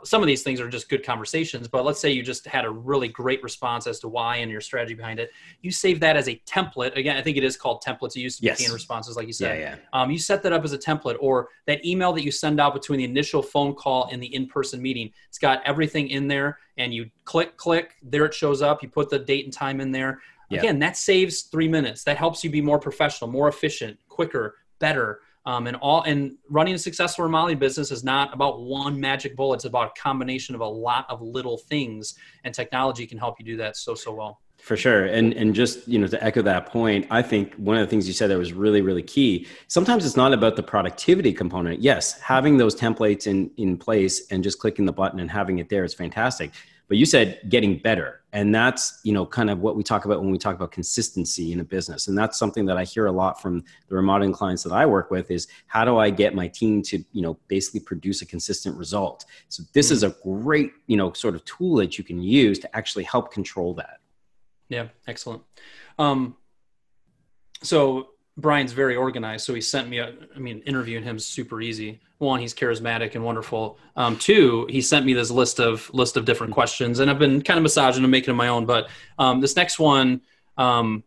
[0.05, 2.71] some of these things are just good conversations, but let's say you just had a
[2.71, 5.31] really great response as to why and your strategy behind it.
[5.63, 6.97] You save that as a template.
[6.97, 8.17] Again, I think it is called templates.
[8.17, 8.61] It used to be yes.
[8.61, 9.59] canned responses, like you said.
[9.59, 9.77] Yeah, yeah.
[9.93, 12.73] Um, you set that up as a template, or that email that you send out
[12.73, 15.11] between the initial phone call and the in-person meeting.
[15.29, 18.83] It's got everything in there, and you click, click, there it shows up.
[18.83, 20.21] You put the date and time in there.
[20.51, 20.61] Yeah.
[20.61, 22.05] Again, that saves three minutes.
[22.05, 25.21] That helps you be more professional, more efficient, quicker, better.
[25.49, 29.57] Um, and all and running a successful remodeling business is not about one magic bullet.
[29.57, 33.47] It's about a combination of a lot of little things, and technology can help you
[33.47, 34.43] do that so so well.
[34.59, 37.81] For sure, and and just you know to echo that point, I think one of
[37.81, 39.47] the things you said that was really really key.
[39.69, 41.81] Sometimes it's not about the productivity component.
[41.81, 45.71] Yes, having those templates in in place and just clicking the button and having it
[45.71, 46.51] there is fantastic
[46.89, 50.21] but you said getting better and that's you know kind of what we talk about
[50.21, 52.09] when we talk about consistency in a business.
[52.09, 55.11] And that's something that i hear a lot from the remodeling clients that i work
[55.11, 58.77] with is how do i get my team to you know basically produce a consistent
[58.77, 59.25] result?
[59.49, 62.77] So this is a great you know sort of tool that you can use to
[62.77, 64.01] actually help control that.
[64.69, 65.43] Yeah excellent.
[65.99, 66.37] Um,
[67.63, 70.15] so Bryan's very organized, so he sent me a.
[70.35, 72.01] I mean, interviewing him is super easy.
[72.19, 73.79] One, he's charismatic and wonderful.
[73.97, 77.43] Um, two, he sent me this list of list of different questions, and I've been
[77.43, 78.65] kind of massaging and making them my own.
[78.65, 80.21] But um, this next one,
[80.57, 81.03] um,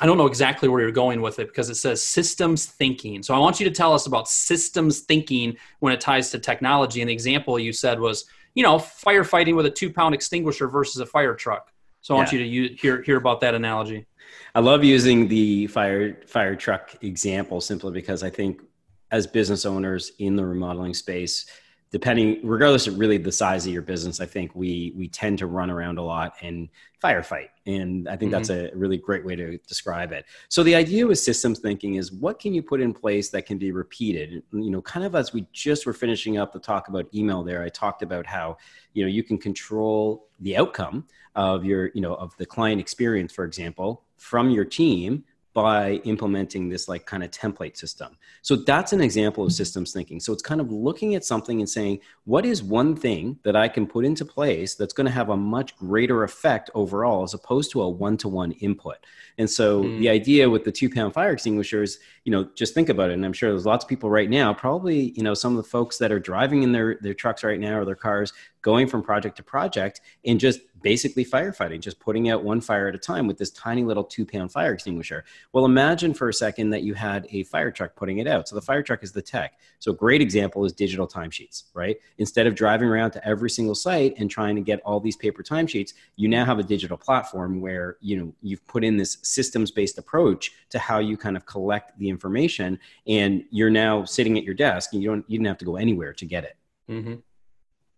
[0.00, 3.22] I don't know exactly where you're going with it because it says systems thinking.
[3.22, 7.00] So I want you to tell us about systems thinking when it ties to technology.
[7.02, 11.00] And the example you said was, you know, firefighting with a two pound extinguisher versus
[11.00, 11.70] a fire truck.
[12.00, 14.06] So I want you to use, hear hear about that analogy.
[14.54, 18.62] I love using the fire fire truck example simply because I think
[19.10, 21.46] as business owners in the remodeling space,
[21.94, 25.46] depending regardless of really the size of your business i think we we tend to
[25.46, 26.68] run around a lot and
[27.00, 27.50] firefight.
[27.66, 28.42] And i think mm-hmm.
[28.42, 30.24] that's a really great way to describe it.
[30.48, 33.58] So the idea with systems thinking is what can you put in place that can
[33.58, 34.42] be repeated?
[34.52, 37.62] You know kind of as we just were finishing up the talk about email there
[37.62, 38.56] i talked about how
[38.92, 43.32] you know you can control the outcome of your you know of the client experience
[43.32, 45.24] for example from your team
[45.54, 48.18] by implementing this like kind of template system.
[48.42, 50.18] So that's an example of systems thinking.
[50.18, 53.68] So it's kind of looking at something and saying, what is one thing that I
[53.68, 57.70] can put into place that's going to have a much greater effect overall as opposed
[57.70, 58.96] to a one to one input?
[59.38, 59.98] And so mm.
[60.00, 63.14] the idea with the two pound fire extinguishers, you know, just think about it.
[63.14, 65.70] And I'm sure there's lots of people right now, probably, you know, some of the
[65.70, 69.04] folks that are driving in their, their trucks right now or their cars going from
[69.04, 73.26] project to project and just basically firefighting, just putting out one fire at a time
[73.26, 75.24] with this tiny little two pound fire extinguisher.
[75.52, 78.46] Well, imagine for a second that you had a fire truck putting it out.
[78.46, 79.58] So the fire truck is the tech.
[79.78, 81.96] So a great example is digital timesheets, right?
[82.18, 85.42] Instead of driving around to every single site and trying to get all these paper
[85.42, 89.70] timesheets, you now have a digital platform where, you know, you've put in this systems
[89.70, 94.44] based approach to how you kind of collect the information and you're now sitting at
[94.44, 96.56] your desk and you don't you didn't have to go anywhere to get it.
[96.90, 97.14] Mm-hmm.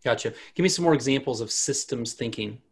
[0.06, 0.32] Gotcha.
[0.54, 2.62] Give me some more examples of systems thinking.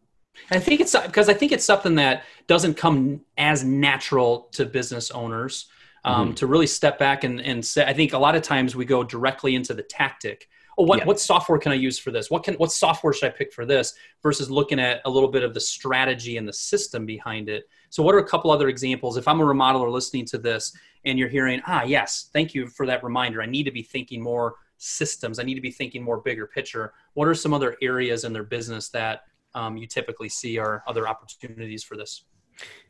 [0.50, 5.10] I think it's because I think it's something that doesn't come as natural to business
[5.10, 5.66] owners
[6.04, 6.34] um, mm-hmm.
[6.34, 7.84] to really step back and, and say.
[7.84, 10.48] I think a lot of times we go directly into the tactic.
[10.76, 11.04] Oh, what, yeah.
[11.04, 12.30] what software can I use for this?
[12.30, 13.94] What can what software should I pick for this?
[14.22, 17.68] Versus looking at a little bit of the strategy and the system behind it.
[17.90, 19.16] So, what are a couple other examples?
[19.16, 22.86] If I'm a remodeler listening to this and you're hearing, ah, yes, thank you for
[22.86, 23.40] that reminder.
[23.40, 25.38] I need to be thinking more systems.
[25.38, 26.92] I need to be thinking more bigger picture.
[27.14, 29.22] What are some other areas in their business that
[29.54, 32.24] um, you typically see are other opportunities for this?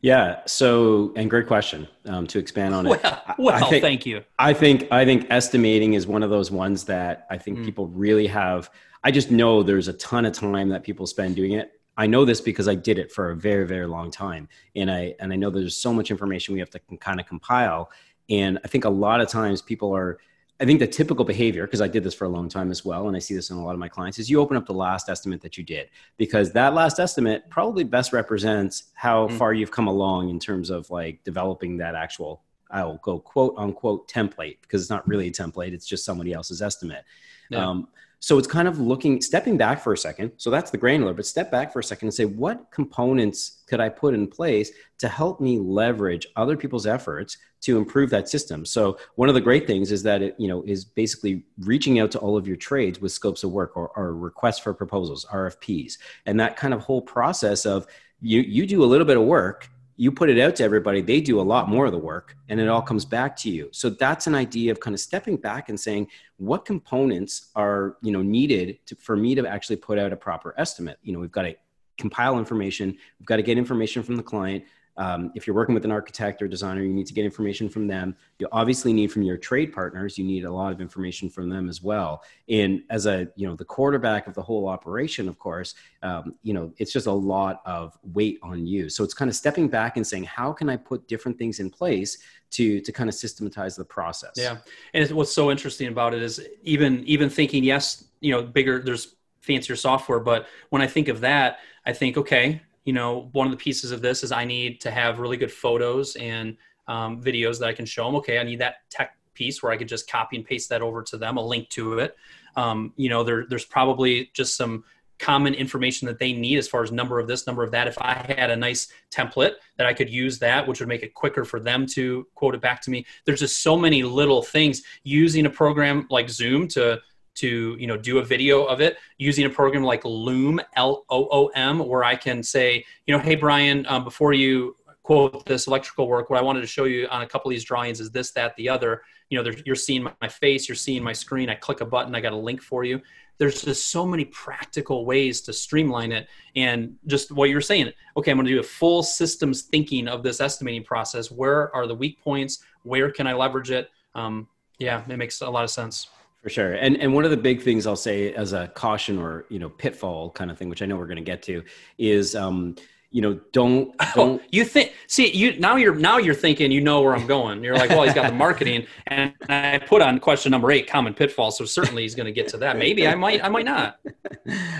[0.01, 0.41] Yeah.
[0.45, 2.89] So, and great question um, to expand on it.
[2.89, 4.23] Well, well think, thank you.
[4.37, 7.65] I think I think estimating is one of those ones that I think mm.
[7.65, 8.69] people really have.
[9.03, 11.71] I just know there's a ton of time that people spend doing it.
[11.97, 15.15] I know this because I did it for a very very long time, and I
[15.19, 17.89] and I know there's so much information we have to kind of compile.
[18.29, 20.19] And I think a lot of times people are
[20.59, 23.07] I think the typical behavior, because I did this for a long time as well,
[23.07, 24.73] and I see this in a lot of my clients, is you open up the
[24.73, 29.37] last estimate that you did because that last estimate probably best represents how mm-hmm.
[29.37, 32.41] far you've come along in terms of like developing that actual,
[32.71, 36.61] I'll go quote unquote template because it's not really a template, it's just somebody else's
[36.61, 37.03] estimate.
[37.49, 37.67] Yeah.
[37.67, 37.89] Um,
[38.25, 40.31] so it's kind of looking, stepping back for a second.
[40.37, 43.79] So that's the granular, but step back for a second and say, what components could
[43.79, 48.65] I put in place to help me leverage other people's efforts to improve that system?
[48.65, 52.09] So one of the great things is that it, you know, is basically reaching out
[52.13, 55.99] to all of your trades with scopes of work or, or requests for proposals, RFPs,
[56.25, 57.85] and that kind of whole process of
[58.21, 61.21] you, you do a little bit of work you put it out to everybody they
[61.21, 63.69] do a lot more of the work and it all comes back to you.
[63.71, 68.11] So that's an idea of kind of stepping back and saying what components are you
[68.11, 70.97] know needed to, for me to actually put out a proper estimate?
[71.03, 71.55] You know we've got to
[71.97, 74.65] compile information we've got to get information from the client
[74.97, 77.87] um, if you're working with an architect or designer, you need to get information from
[77.87, 78.15] them.
[78.39, 80.17] You obviously need from your trade partners.
[80.17, 82.23] You need a lot of information from them as well.
[82.47, 86.53] And as a you know the quarterback of the whole operation, of course, um, you
[86.53, 88.89] know it's just a lot of weight on you.
[88.89, 91.69] So it's kind of stepping back and saying, how can I put different things in
[91.69, 92.17] place
[92.51, 94.33] to to kind of systematize the process?
[94.37, 94.57] Yeah,
[94.93, 98.81] and what's so interesting about it is even even thinking, yes, you know, bigger.
[98.81, 103.47] There's fancier software, but when I think of that, I think, okay, you know, one
[103.47, 106.55] of the pieces of this is I need to have really good photos and
[106.87, 108.15] um, videos that I can show them.
[108.15, 111.01] Okay, I need that tech piece where I could just copy and paste that over
[111.03, 112.15] to them, a link to it.
[112.55, 114.85] Um, you know, there, there's probably just some
[115.17, 117.87] common information that they need as far as number of this, number of that.
[117.87, 121.13] If I had a nice template that I could use that, which would make it
[121.13, 123.05] quicker for them to quote it back to me.
[123.25, 127.01] There's just so many little things using a program like Zoom to
[127.35, 131.27] to you know do a video of it using a program like Loom L O
[131.31, 135.67] O M, where I can say, you know, hey Brian, um, before you quote this
[135.67, 138.09] electrical work, what I wanted to show you on a couple of these drawings is
[138.09, 139.03] this, that, the other.
[139.29, 141.49] You know, you're seeing my face, you're seeing my screen.
[141.49, 143.01] I click a button, I got a link for you.
[143.37, 147.91] There's just so many practical ways to streamline it, and just what you're saying.
[148.15, 151.31] Okay, I'm going to do a full systems thinking of this estimating process.
[151.31, 152.63] Where are the weak points?
[152.83, 153.89] Where can I leverage it?
[154.13, 156.07] Um, yeah, it makes a lot of sense.
[156.45, 156.73] For sure.
[156.73, 159.67] And and one of the big things I'll say as a caution or, you know,
[159.67, 161.63] pitfall kind of thing, which I know we're going to get to
[161.97, 162.75] is, um,
[163.09, 164.41] you know, don't, oh, don't.
[164.43, 167.63] Oh, you think, see, you, now you're, now you're thinking, you know where I'm going.
[167.63, 171.15] You're like, well, he's got the marketing and I put on question number eight, common
[171.15, 171.49] pitfall.
[171.49, 172.77] So certainly he's going to get to that.
[172.77, 173.99] Maybe I might, I might not.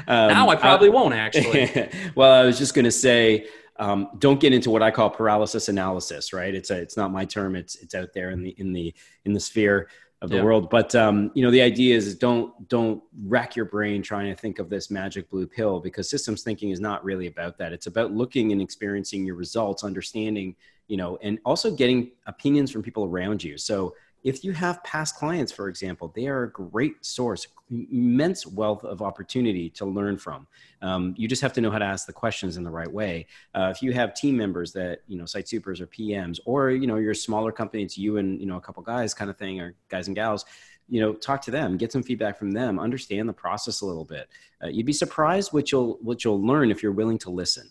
[0.08, 1.89] Um, now I probably I, won't actually.
[2.13, 3.47] well, I was just going to say,
[3.78, 6.54] um, don't get into what I call paralysis analysis, right?
[6.54, 7.56] It's a, it's not my term.
[7.56, 9.89] It's, it's out there in the, in the, in the sphere
[10.21, 10.43] of the yeah.
[10.43, 10.69] world.
[10.69, 14.60] But um, you know, the idea is don't don't rack your brain trying to think
[14.60, 17.73] of this magic blue pill because systems thinking is not really about that.
[17.73, 20.56] It's about looking and experiencing your results, understanding,
[20.87, 23.58] you know, and also getting opinions from people around you.
[23.58, 23.96] So
[24.26, 29.04] if you have past clients, for example, they are a great source, immense wealth of
[29.04, 30.48] opportunity to learn from.
[30.82, 33.28] Um, you just have to know how to ask the questions in the right way.
[33.54, 36.88] Uh, if you have team members that you know, site supers or PMs, or you
[36.88, 39.38] know, you're a smaller company, it's you and you know a couple guys kind of
[39.38, 40.44] thing, or guys and gals.
[40.90, 44.06] You know, talk to them, get some feedback from them, understand the process a little
[44.06, 44.28] bit.
[44.63, 47.69] Uh, you'd be surprised what you'll what you'll learn if you're willing to listen.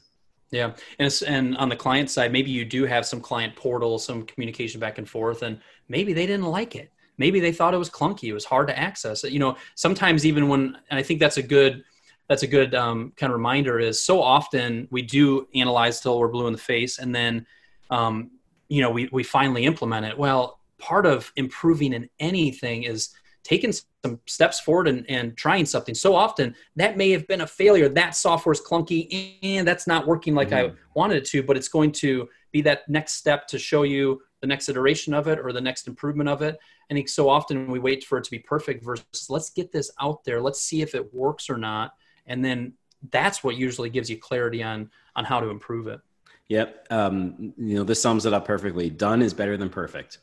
[0.55, 4.25] Yeah, and and on the client side, maybe you do have some client portal, some
[4.25, 6.93] communication back and forth, and maybe they didn't like it.
[7.19, 8.29] Maybe they thought it was clunky.
[8.29, 9.25] It was hard to access.
[9.25, 11.83] You know, sometimes even when, and I think that's a good
[12.29, 13.81] that's a good um, kind of reminder.
[13.81, 17.47] Is so often we do analyze till we're blue in the face, and then
[17.91, 18.31] um,
[18.69, 20.17] you know we we finally implement it.
[20.17, 23.11] Well, part of improving in anything is
[23.45, 25.95] taking some steps forward and, and trying something.
[25.95, 27.89] So often that may have been a failure.
[27.89, 30.75] That software's clunky and that's not working like mm-hmm.
[30.75, 34.23] I wanted it to, but it's going to be that next step to show you
[34.41, 36.59] the next iteration of it or the next improvement of it.
[36.91, 39.91] I think so often we wait for it to be perfect versus let's get this
[40.01, 40.41] out there.
[40.41, 41.95] Let's see if it works or not.
[42.27, 42.75] And then
[43.11, 46.01] that's what usually gives you clarity on on how to improve it.
[46.49, 46.87] Yep.
[46.91, 48.91] Um, you know, this sums it up perfectly.
[48.91, 50.19] Done is better than perfect.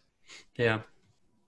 [0.56, 0.82] Yeah.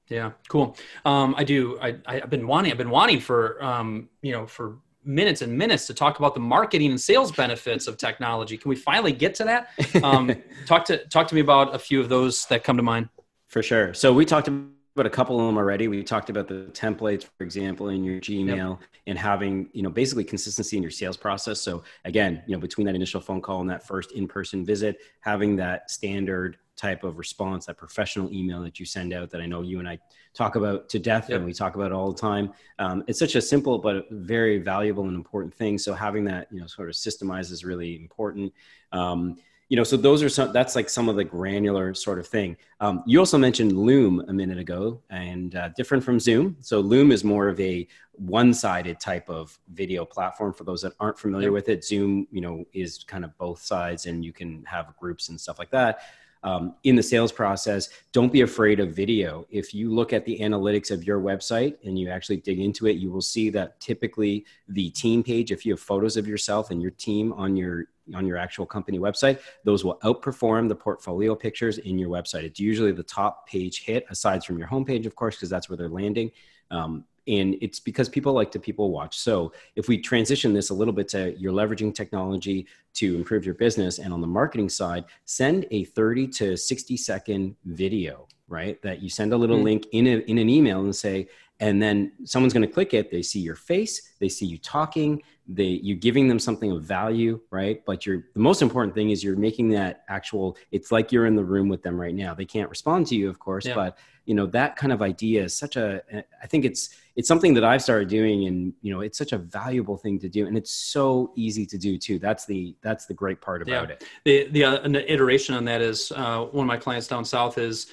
[0.10, 0.32] Yeah.
[0.50, 0.76] Cool.
[1.06, 1.80] Um, I do.
[1.82, 5.88] I, I've been wanting, I've been wanting for, um, you know, for minutes and minutes
[5.88, 8.58] to talk about the marketing and sales benefits of technology.
[8.58, 10.04] Can we finally get to that?
[10.04, 10.32] Um,
[10.66, 13.10] talk to talk to me about a few of those that come to mind.
[13.48, 13.94] For sure.
[13.94, 14.50] So we talked
[14.96, 15.88] about a couple of them already.
[15.88, 18.90] We talked about the templates, for example, in your Gmail, yep.
[19.08, 21.60] and having you know basically consistency in your sales process.
[21.62, 25.56] So again, you know between that initial phone call and that first in-person visit, having
[25.58, 29.62] that standard type of response, that professional email that you send out that I know
[29.62, 30.00] you and I
[30.34, 31.38] talk about to death yep.
[31.38, 32.52] and we talk about all the time.
[32.80, 35.78] Um, it's such a simple but very valuable and important thing.
[35.78, 38.52] So having that, you know, sort of systemized is really important.
[38.92, 39.38] Um,
[39.70, 42.58] you know, so those are some, that's like some of the granular sort of thing.
[42.80, 46.58] Um, you also mentioned Loom a minute ago and uh, different from Zoom.
[46.60, 51.18] So Loom is more of a one-sided type of video platform for those that aren't
[51.18, 51.84] familiar with it.
[51.84, 55.58] Zoom, you know, is kind of both sides and you can have groups and stuff
[55.60, 56.02] like that
[56.44, 59.48] um, in the sales process, don't be afraid of video.
[59.50, 62.98] If you look at the analytics of your website and you actually dig into it,
[62.98, 66.82] you will see that typically the team page, if you have photos of yourself and
[66.82, 67.86] your team on your
[68.16, 72.44] on your actual company website, those will outperform the portfolio pictures in your website.
[72.44, 75.78] It's usually the top page hit, aside from your homepage, of course, because that's where
[75.78, 76.32] they're landing.
[76.72, 80.74] Um, and it's because people like to people watch so if we transition this a
[80.74, 85.06] little bit to you're leveraging technology to improve your business and on the marketing side
[85.26, 89.66] send a 30 to 60 second video right that you send a little mm-hmm.
[89.66, 91.28] link in, a, in an email and say
[91.64, 95.22] and then someone's going to click it they see your face they see you talking
[95.48, 99.24] they you giving them something of value right but you're the most important thing is
[99.24, 102.46] you're making that actual it's like you're in the room with them right now they
[102.46, 103.76] can't respond to you of course yeah.
[103.76, 106.02] but you know that kind of idea is such a
[106.42, 109.38] i think it's it's something that i've started doing and you know it's such a
[109.38, 113.14] valuable thing to do and it's so easy to do too that's the that's the
[113.14, 113.96] great part about yeah.
[113.96, 117.24] it the the uh, an iteration on that is uh, one of my clients down
[117.24, 117.88] south is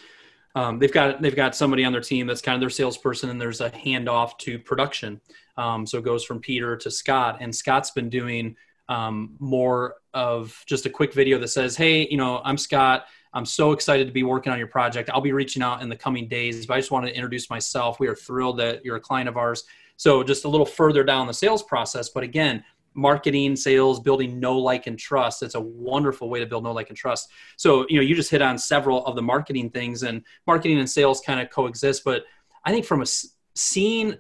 [0.55, 3.41] um, they've got they've got somebody on their team that's kind of their salesperson, and
[3.41, 5.21] there's a handoff to production.
[5.57, 8.57] Um, so it goes from Peter to Scott, and Scott's been doing
[8.89, 13.07] um, more of just a quick video that says, "Hey, you know, I'm Scott.
[13.33, 15.09] I'm so excited to be working on your project.
[15.11, 18.01] I'll be reaching out in the coming days, but I just wanted to introduce myself.
[18.01, 19.65] We are thrilled that you're a client of ours.
[19.97, 22.65] So just a little further down the sales process, but again,
[22.95, 25.43] marketing, sales, building know, like, and trust.
[25.43, 27.31] It's a wonderful way to build know, like, and trust.
[27.57, 30.91] So, you know, you just hit on several of the marketing things, and marketing and
[30.91, 32.05] sales kind of coexist.
[32.05, 32.25] But
[32.65, 33.07] I think from a
[33.55, 34.17] seeing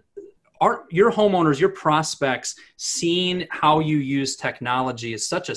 [0.60, 5.56] our, your homeowners, your prospects, seeing how you use technology is such a,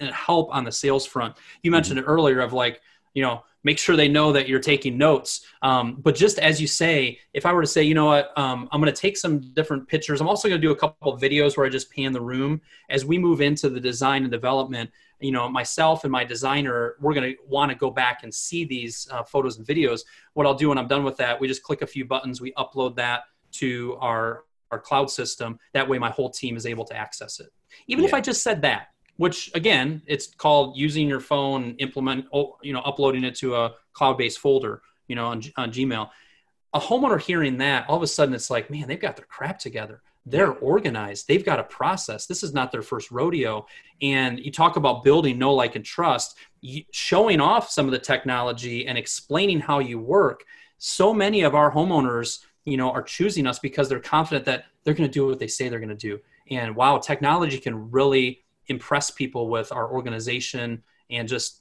[0.00, 1.36] a help on the sales front.
[1.62, 2.08] You mentioned mm-hmm.
[2.08, 2.80] it earlier of like,
[3.14, 5.46] you know, make sure they know that you're taking notes.
[5.62, 8.68] Um, but just as you say, if I were to say, you know what, um,
[8.70, 10.20] I'm going to take some different pictures.
[10.20, 12.60] I'm also going to do a couple of videos where I just pan the room
[12.90, 14.90] as we move into the design and development.
[15.20, 18.66] You know, myself and my designer, we're going to want to go back and see
[18.66, 20.02] these uh, photos and videos.
[20.34, 22.52] What I'll do when I'm done with that, we just click a few buttons, we
[22.52, 25.58] upload that to our our cloud system.
[25.72, 27.50] That way, my whole team is able to access it.
[27.86, 28.08] Even yeah.
[28.08, 32.72] if I just said that, which again it's called using your phone implement oh, you
[32.72, 36.08] know uploading it to a cloud-based folder you know on, on gmail.
[36.72, 39.58] A homeowner hearing that all of a sudden it's like man they've got their crap
[39.58, 40.02] together.
[40.26, 41.28] They're organized.
[41.28, 42.26] They've got a process.
[42.26, 43.66] This is not their first rodeo.
[44.00, 46.36] And you talk about building know like and trust
[46.92, 50.44] showing off some of the technology and explaining how you work.
[50.78, 54.94] So many of our homeowners, you know, are choosing us because they're confident that they're
[54.94, 56.20] going to do what they say they're going to do.
[56.50, 61.60] And wow, technology can really impress people with our organization and just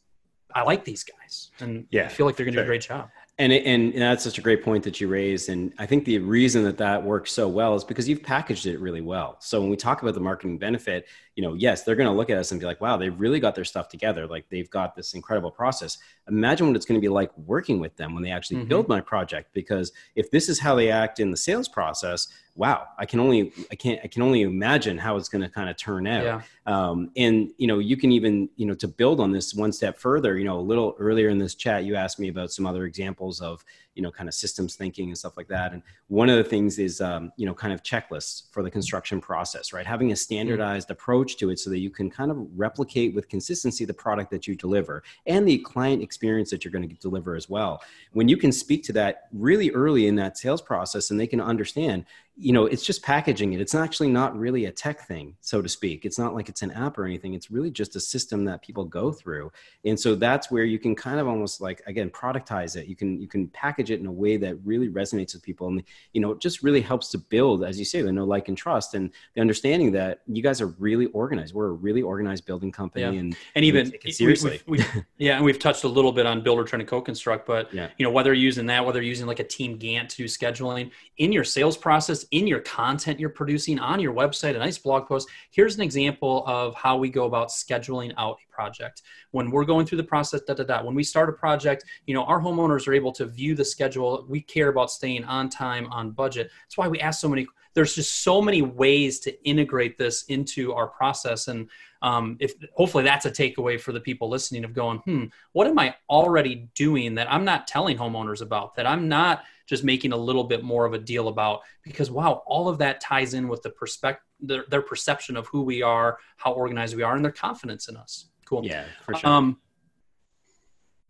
[0.56, 2.82] I like these guys and yeah, I feel like they're going to do a great
[2.82, 3.10] job.
[3.40, 5.50] And, it, and, and that's such a great point that you raised.
[5.50, 8.80] And I think the reason that that works so well is because you've packaged it
[8.80, 9.38] really well.
[9.40, 12.30] So when we talk about the marketing benefit, you know, yes, they're going to look
[12.30, 14.28] at us and be like, wow, they've really got their stuff together.
[14.28, 15.98] Like they've got this incredible process.
[16.28, 18.70] Imagine what it's going to be like working with them when they actually mm-hmm.
[18.70, 19.52] build my project.
[19.52, 23.52] Because if this is how they act in the sales process, wow, I can only,
[23.72, 26.24] I can't, I can only imagine how it's going to kind of turn out.
[26.24, 26.42] Yeah.
[26.66, 29.98] Um, and, you know, you can even, you know, to build on this one step
[29.98, 32.86] further, you know, a little earlier in this chat, you asked me about some other
[32.86, 33.64] examples of,
[33.96, 36.80] you know kind of systems thinking and stuff like that and one of the things
[36.80, 40.88] is um, you know kind of checklists for the construction process right having a standardized
[40.88, 40.94] mm-hmm.
[40.94, 44.48] approach to it so that you can kind of replicate with consistency the product that
[44.48, 47.82] you deliver and the client experience that you're going to deliver as well
[48.14, 51.42] when you can speak to that really early in that sales process and they can
[51.42, 52.06] understand
[52.36, 53.62] you know it's just packaging it.
[53.62, 56.04] It's actually not really a tech thing so to speak.
[56.04, 57.36] It's not like it's an app or anything.
[57.36, 59.52] It's really just a system that people go through.
[59.86, 62.88] And so that's where you can kind of almost like again productize it.
[62.88, 65.68] You can you can package it in a way that really resonates with people.
[65.68, 68.48] And you know it just really helps to build as you say the know like
[68.48, 71.54] and trust and the understanding that you guys are really organized.
[71.54, 73.20] We're a really organized building company yeah.
[73.20, 76.44] and and even seriously we, we, we, yeah and we've touched a little bit on
[76.44, 77.90] Buildertrend to CoConstruct but yeah.
[77.98, 80.90] you know whether you're using that whether you're using like a TeamGantt to do scheduling
[81.18, 85.08] in your sales process in your content you're producing on your website, a nice blog
[85.08, 85.30] post.
[85.52, 89.02] Here's an example of how we go about scheduling out a project.
[89.32, 90.84] When we're going through the process, da da da.
[90.84, 94.26] When we start a project, you know, our homeowners are able to view the schedule.
[94.30, 96.52] We care about staying on time, on budget.
[96.66, 97.48] That's why we ask so many.
[97.74, 101.70] There's just so many ways to integrate this into our process, and
[102.04, 105.80] um, if hopefully that's a takeaway for the people listening of going, hmm, what am
[105.80, 110.18] I already doing that I'm not telling homeowners about that I'm not just making a
[110.18, 111.62] little bit more of a deal about?
[111.82, 115.62] Because wow all of that ties in with the perspective their, their perception of who
[115.62, 118.26] we are how organized we are and their confidence in us.
[118.46, 118.66] Cool.
[118.66, 119.30] Yeah for sure.
[119.30, 119.58] Um,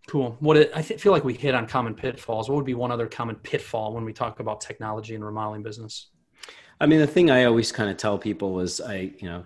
[0.05, 0.37] cool.
[0.41, 2.49] What it, i th- feel like we hit on common pitfalls.
[2.49, 6.09] What would be one other common pitfall when we talk about technology and remodeling business
[6.83, 9.43] i mean the thing i always kind of tell people is i you know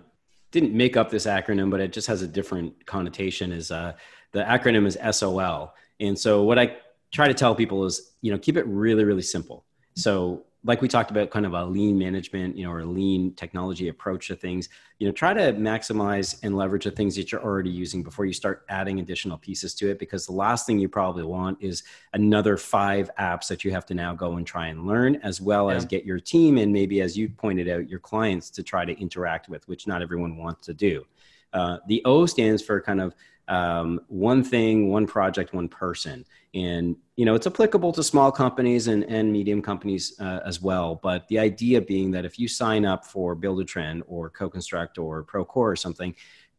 [0.50, 3.92] didn't make up this acronym but it just has a different connotation is uh,
[4.32, 6.76] the acronym is sol and so what i
[7.10, 9.64] try to tell people is you know keep it really really simple.
[9.94, 13.32] So like we talked about kind of a lean management you know or a lean
[13.34, 17.42] technology approach to things you know try to maximize and leverage the things that you're
[17.42, 20.88] already using before you start adding additional pieces to it because the last thing you
[20.88, 24.86] probably want is another five apps that you have to now go and try and
[24.86, 25.76] learn as well yeah.
[25.76, 28.98] as get your team and maybe as you pointed out your clients to try to
[29.00, 31.04] interact with which not everyone wants to do
[31.52, 33.14] uh, the o stands for kind of
[33.48, 36.24] um, one thing, one project, one person.
[36.54, 40.96] And, you know, it's applicable to small companies and, and medium companies uh, as well.
[41.02, 45.72] But the idea being that if you sign up for Buildertrend or CoConstruct or Procore
[45.72, 46.14] or something,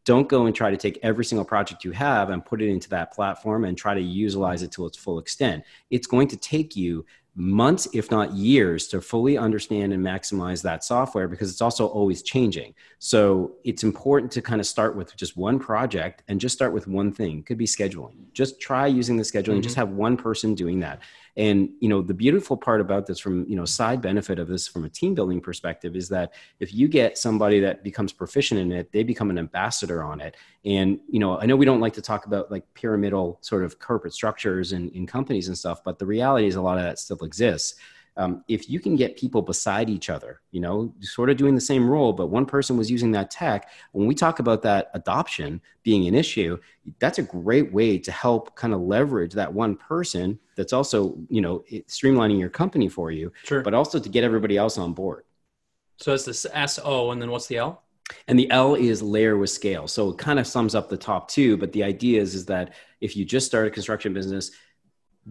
[0.06, 2.90] don't go and try to take every single project you have and put it into
[2.90, 5.64] that platform and try to utilize it to its full extent.
[5.92, 7.06] It's going to take you
[7.36, 12.22] months, if not years, to fully understand and maximize that software because it's also always
[12.22, 12.74] changing.
[12.98, 16.88] So it's important to kind of start with just one project and just start with
[16.88, 17.40] one thing.
[17.40, 18.16] It could be scheduling.
[18.34, 19.62] Just try using the scheduling, mm-hmm.
[19.62, 21.02] just have one person doing that.
[21.38, 24.68] And you know, the beautiful part about this from, you know, side benefit of this
[24.68, 28.72] from a team building perspective is that if you get somebody that becomes proficient in
[28.74, 30.36] it, they become an ambassador on it.
[30.66, 33.80] And, you know, I know we don't like to talk about like pyramidal sort of
[33.80, 37.00] corporate structures and in companies and stuff, but the reality is a lot of that
[37.00, 37.76] still exists
[38.20, 41.62] um, if you can get people beside each other, you know, sort of doing the
[41.62, 45.62] same role, but one person was using that tech, when we talk about that adoption
[45.84, 46.58] being an issue,
[47.00, 51.40] that's a great way to help kind of leverage that one person that's also, you
[51.40, 53.62] know, streamlining your company for you, sure.
[53.62, 55.24] but also to get everybody else on board.
[55.96, 57.84] So it's this SO, and then what's the L?
[58.28, 59.88] And the L is layer with scale.
[59.88, 62.74] So it kind of sums up the top two, but the idea is, is that
[63.00, 64.52] if you just start a construction business,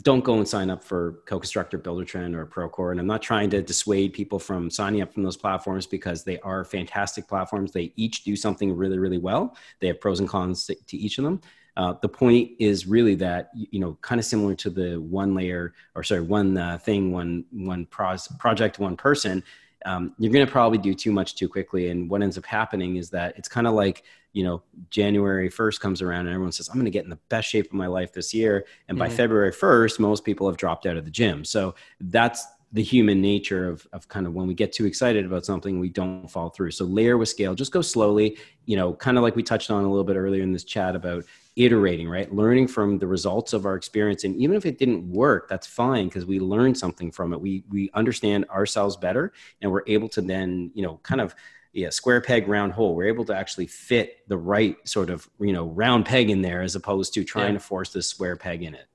[0.03, 3.51] don't go and sign up for CoConstruct or buildertrend or procore and i'm not trying
[3.51, 7.73] to dissuade people from signing up from those platforms because they are fantastic platforms.
[7.73, 9.57] They each do something really really well.
[9.81, 11.41] They have pros and cons to, to each of them.
[11.77, 15.75] Uh, the point is really that you know kind of similar to the one layer
[15.95, 19.43] or sorry one uh, thing one one pros, project one person
[19.87, 21.91] um, you're going to probably do too much too quickly.
[21.91, 25.81] And what ends up happening is that it's kind of like, you know, January 1st
[25.81, 27.87] comes around and everyone says, I'm going to get in the best shape of my
[27.87, 28.67] life this year.
[28.89, 29.09] And mm-hmm.
[29.09, 31.45] by February 1st, most people have dropped out of the gym.
[31.45, 35.47] So that's the human nature of, of kind of when we get too excited about
[35.47, 36.71] something, we don't fall through.
[36.71, 39.85] So layer with scale, just go slowly, you know, kind of like we touched on
[39.85, 41.25] a little bit earlier in this chat about
[41.57, 42.33] iterating, right?
[42.33, 44.25] Learning from the results of our experience.
[44.25, 47.41] And even if it didn't work, that's fine because we learned something from it.
[47.41, 51.35] We, we understand ourselves better and we're able to then, you know, kind of,
[51.73, 52.95] yeah, square peg, round hole.
[52.95, 56.61] We're able to actually fit the right sort of, you know, round peg in there
[56.61, 57.59] as opposed to trying yeah.
[57.59, 58.87] to force this square peg in it.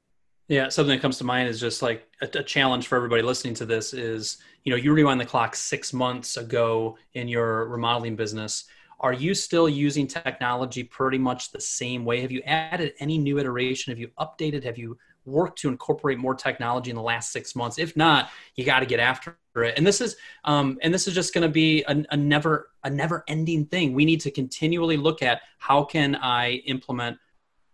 [0.50, 3.54] Yeah, something that comes to mind is just like a, a, challenge for everybody listening
[3.56, 8.18] to this is, you know, you rewind the clock six months ago in your remodeling
[8.18, 8.66] business.
[9.00, 12.22] Are you still using technology pretty much the same way?
[12.22, 13.92] Have you added any new iteration?
[13.92, 14.64] Have you updated?
[14.66, 17.80] Have you worked to incorporate more technology in the last six months?
[17.80, 19.78] If not, you got to get after it.
[19.78, 22.90] And this is, um, and this is just going to be a, a never, a
[22.90, 23.94] never-ending thing.
[23.94, 27.18] We need to continually look at how can I implement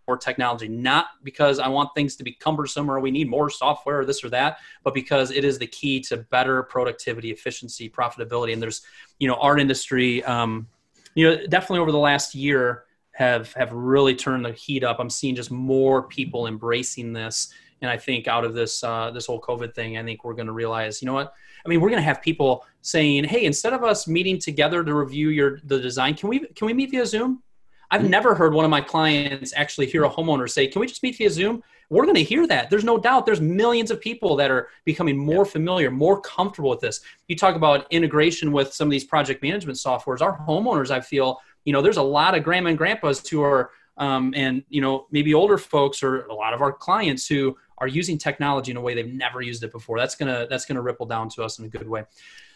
[0.10, 4.00] more technology, not because I want things to be cumbersome or we need more software
[4.00, 8.54] or this or that, but because it is the key to better productivity, efficiency, profitability.
[8.54, 8.82] And there's,
[9.20, 10.68] you know, our industry, um,
[11.14, 14.98] you know, definitely over the last year have have really turned the heat up.
[15.00, 19.28] I'm seeing just more people embracing this, and I think out of this uh, this
[19.28, 21.34] whole COVID thing, I think we're going to realize, you know what?
[21.64, 24.94] I mean, we're going to have people saying, "Hey, instead of us meeting together to
[24.94, 27.44] review your the design, can we can we meet via Zoom?"
[27.92, 31.02] I've never heard one of my clients actually hear a homeowner say, "Can we just
[31.02, 32.70] meet via Zoom?" We're going to hear that.
[32.70, 33.26] There's no doubt.
[33.26, 37.02] There's millions of people that are becoming more familiar, more comfortable with this.
[37.28, 40.22] You talk about integration with some of these project management softwares.
[40.22, 43.72] Our homeowners, I feel, you know, there's a lot of grandma and grandpas who are,
[43.98, 47.88] um, and you know, maybe older folks or a lot of our clients who are
[47.88, 49.98] using technology in a way they've never used it before.
[49.98, 52.04] That's gonna that's gonna ripple down to us in a good way.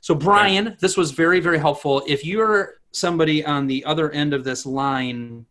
[0.02, 2.04] So, Bryan, this was very very helpful.
[2.08, 5.46] If you're somebody on the other end of this line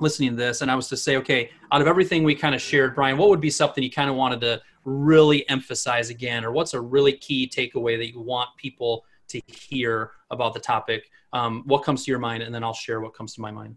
[0.00, 2.60] listening to this and I was to say, okay, out of everything we kind of
[2.60, 6.52] shared, Bryan, what would be something you kind of wanted to really emphasize again, or
[6.52, 11.10] what's a really key takeaway that you want people to hear about the topic?
[11.32, 12.42] Um, what comes to your mind?
[12.42, 13.76] And then I'll share what comes to my mind.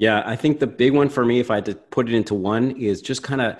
[0.00, 2.34] Yeah, I think the big one for me, if I had to put it into
[2.34, 3.58] one, is just kind of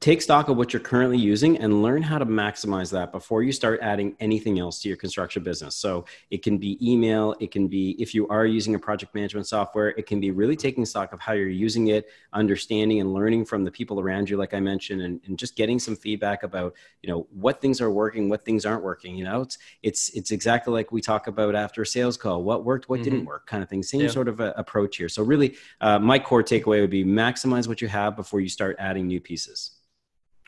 [0.00, 3.50] take stock of what you're currently using and learn how to maximize that before you
[3.50, 5.74] start adding anything else to your construction business.
[5.74, 9.48] So it can be email, it can be if you are using a project management
[9.48, 13.44] software, it can be really taking stock of how you're using it, understanding and learning
[13.44, 16.76] from the people around you, like I mentioned, and, and just getting some feedback about,
[17.02, 19.16] you know, what things are working, what things aren't working.
[19.16, 22.64] You know, it's it's it's exactly like we talk about after a sales call, what
[22.64, 23.04] worked, what mm-hmm.
[23.04, 23.82] didn't work, kind of thing.
[23.82, 24.08] Same yeah.
[24.08, 25.08] sort of approach here.
[25.08, 28.76] So really, uh, my core takeaway would be maximize what you have before you start
[28.78, 29.72] adding new pieces.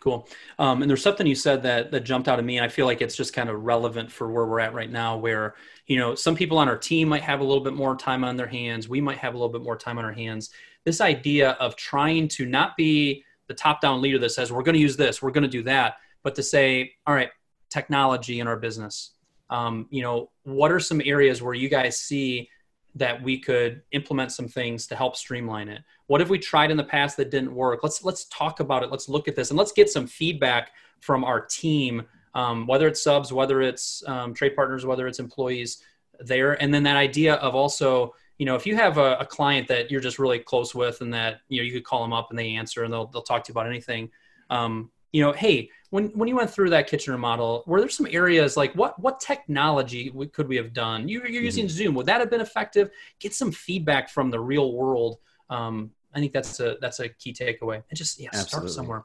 [0.00, 0.26] Cool.
[0.58, 2.86] Um, and there's something you said that that jumped out at me, and I feel
[2.86, 5.18] like it's just kind of relevant for where we're at right now.
[5.18, 5.54] Where
[5.86, 8.36] you know some people on our team might have a little bit more time on
[8.36, 8.88] their hands.
[8.88, 10.50] We might have a little bit more time on our hands.
[10.84, 14.80] This idea of trying to not be the top-down leader that says we're going to
[14.80, 17.30] use this, we're going to do that, but to say, all right,
[17.68, 19.10] technology in our business.
[19.50, 22.48] Um, you know, what are some areas where you guys see
[22.94, 25.82] that we could implement some things to help streamline it?
[26.06, 27.80] What have we tried in the past that didn't work?
[27.82, 28.90] Let's let's talk about it.
[28.90, 33.02] Let's look at this and let's get some feedback from our team um, whether it's
[33.02, 35.82] subs whether it's um, trade partners whether it's employees
[36.20, 36.60] there.
[36.62, 39.90] And then that idea of also you know if you have a, a, client that
[39.90, 42.38] you're just really close with and that you know you could call them up and
[42.38, 44.10] they answer and they'll, they'll talk to you about anything
[44.48, 48.06] um, you know hey when when you went through that kitchen remodel, were there some
[48.10, 51.08] areas like what what technology we, could we have done?
[51.08, 51.76] You, are using mm-hmm.
[51.76, 51.94] Zoom.
[51.96, 52.90] Would that have been effective?
[53.18, 55.18] Get some feedback from the real world.
[55.50, 57.82] Um, I think that's a that's a key takeaway.
[57.90, 58.48] And just yeah, Absolutely.
[58.48, 59.04] start somewhere.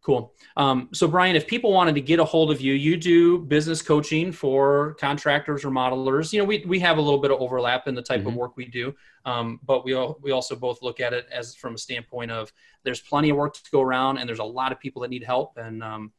[0.00, 0.32] Cool.
[0.56, 3.82] Um, so, Bryan, if people wanted to get a hold of you, you do business
[3.82, 6.32] coaching for contractors or modelers.
[6.32, 8.28] You know, we, we have a little bit of overlap in the type mm-hmm.
[8.28, 8.94] of work we do,
[9.24, 12.52] um, but we we also both look at it as from a standpoint of
[12.84, 15.24] there's plenty of work to go around, and there's a lot of people that need
[15.24, 16.12] help, and um,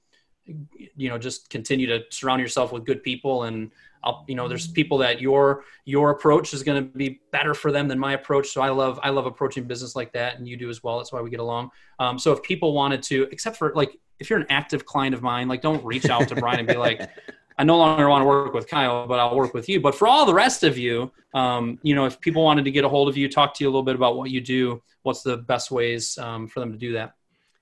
[0.96, 3.72] you know, just continue to surround yourself with good people and
[4.04, 7.72] I'll, you know, there's people that your your approach is going to be better for
[7.72, 8.50] them than my approach.
[8.50, 10.98] So I love I love approaching business like that, and you do as well.
[10.98, 11.72] That's why we get along.
[12.00, 15.22] Um, so if people wanted to, except for like if you're an active client of
[15.22, 17.10] mine, like don't reach out to Bryan and be like,
[17.58, 19.82] I no longer want to work with Kyle, but I'll work with you.
[19.82, 22.86] But for all the rest of you, um, you know, if people wanted to get
[22.86, 25.24] a hold of you, talk to you a little bit about what you do, what's
[25.24, 27.16] the best ways um, for them to do that?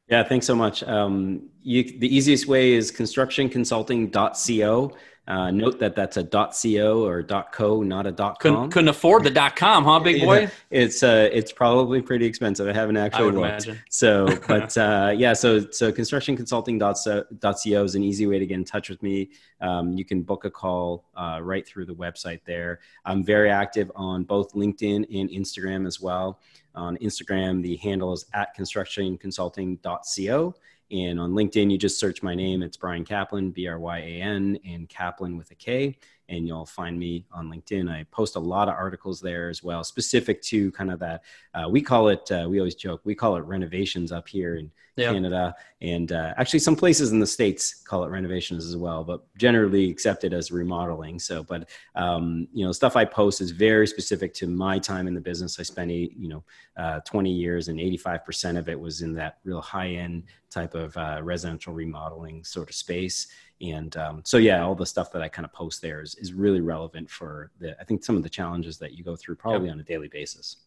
[0.08, 0.84] Yeah, thanks so much.
[0.84, 4.97] Um, you, the easiest way is constructionconsulting.co.
[5.28, 7.21] Uh, note that that's a .co or
[7.51, 8.36] .co, not a .com.
[8.39, 10.38] Couldn't, couldn't afford the .com, huh, big boy?
[10.47, 12.67] Yeah, it's uh, it's probably pretty expensive.
[12.67, 13.65] I haven't actually looked.
[13.65, 13.80] Imagine.
[13.89, 18.89] So, but uh, yeah, so so constructionconsulting.co is an easy way to get in touch
[18.89, 19.32] with me.
[19.59, 22.80] Um, you can book a call uh, right through the website there.
[23.03, 26.39] I'm very active on both LinkedIn and Instagram as well.
[26.75, 30.55] On Instagram, the handle is at constructionconsulting.co
[30.92, 32.64] And on LinkedIn, you just search my name.
[32.64, 35.98] It's Bryan Kaplan, B R Y A N, and Kaplan with a K
[36.30, 37.89] and you'll find me on LinkedIn.
[37.89, 41.23] I post a lot of articles there as well, specific to kind of that.
[41.53, 44.71] Uh, we call it, uh, we always joke, we call it renovations up here in
[44.97, 45.13] yeah.
[45.13, 45.55] Canada.
[45.80, 49.89] And uh, actually, some places in the States call it renovations as well, but generally
[49.89, 51.19] accepted as remodeling.
[51.19, 55.13] So, but, um, you know, stuff I post is very specific to my time in
[55.13, 55.59] the business.
[55.59, 56.43] I spent, eight, you know,
[56.75, 60.97] uh, 20 years and 85% of it was in that real high end type of
[60.97, 63.28] uh, residential remodeling sort of space
[63.62, 66.34] and um, so yeah all the stuff that i kind of post there is, is
[66.34, 69.68] really relevant for the i think some of the challenges that you go through probably
[69.68, 69.74] yep.
[69.74, 70.58] on a daily basis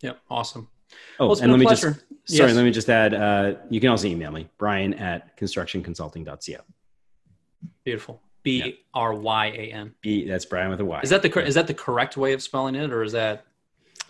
[0.00, 0.68] yep awesome
[1.20, 1.90] oh well, and let me pleasure.
[1.90, 2.56] just sorry yes.
[2.56, 6.56] let me just add uh, you can also email me bryan at constructionconsulting.co
[7.84, 9.94] beautiful B R Y A N.
[10.00, 10.26] B.
[10.26, 11.00] That's Bryan with a Y.
[11.02, 13.44] Is that the is that the correct way of spelling it, or is that?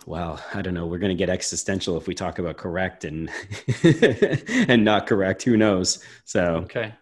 [0.05, 0.87] Well, I don't know.
[0.87, 3.29] We're going to get existential if we talk about correct and
[4.69, 5.43] and not correct.
[5.43, 6.03] Who knows?
[6.25, 6.93] So okay.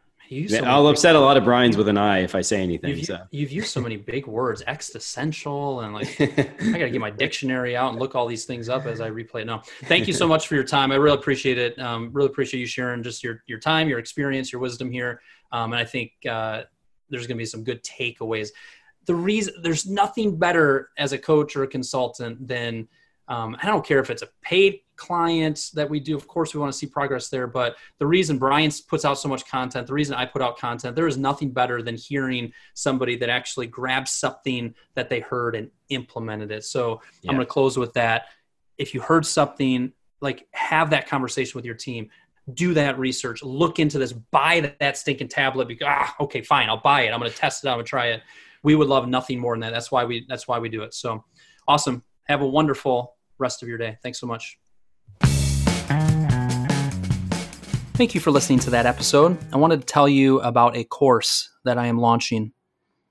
[0.65, 2.97] I'll upset a lot of Bryans with an I if I say anything.
[2.97, 3.19] You've, so.
[3.32, 7.75] you've used so many big words, existential, and like I got to get my dictionary
[7.75, 9.45] out and look all these things up as I replay it.
[9.45, 10.91] No, thank you so much for your time.
[10.91, 11.80] I really appreciate it.
[11.80, 15.21] Um, really appreciate you sharing just your your time, your experience, your wisdom here.
[15.51, 16.63] Um, and I think uh,
[17.09, 18.49] there's going to be some good takeaways.
[19.05, 22.88] The reason there's nothing better as a coach or a consultant than
[23.28, 26.15] um, I don't care if it's a paid client that we do.
[26.15, 27.45] Of course, we want to see progress there.
[27.45, 30.95] But the reason Bryan puts out so much content, the reason I put out content,
[30.95, 35.69] there is nothing better than hearing somebody that actually grabs something that they heard and
[35.89, 36.63] implemented it.
[36.63, 37.32] So yeah.
[37.32, 38.28] I'm going to close with that.
[38.78, 42.09] If you heard something, like have that conversation with your team.
[42.53, 43.43] Do that research.
[43.43, 44.13] Look into this.
[44.13, 45.67] Buy that stinking tablet.
[45.67, 47.11] Because ah, okay, fine, I'll buy it.
[47.11, 47.67] I'm going to test it.
[47.67, 48.21] I'm going to try it.
[48.63, 49.73] We would love nothing more than that.
[49.73, 50.25] That's why we.
[50.30, 50.93] That's why we do it.
[50.93, 51.25] So,
[51.67, 52.03] awesome.
[52.23, 53.97] Have a wonderful rest of your day.
[54.01, 54.57] Thanks so much.
[57.97, 59.38] Thank you for listening to that episode.
[59.51, 62.51] I wanted to tell you about a course that I am launching.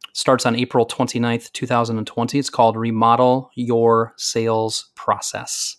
[0.08, 2.38] It starts on April 29th, 2020.
[2.38, 5.76] It's called Remodel Your Sales Process.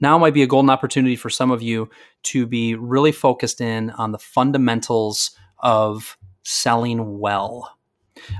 [0.00, 1.88] Now might be a golden opportunity for some of you
[2.24, 7.78] to be really focused in on the fundamentals of selling well.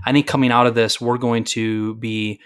[0.04, 2.40] I think coming out of this, we're going to be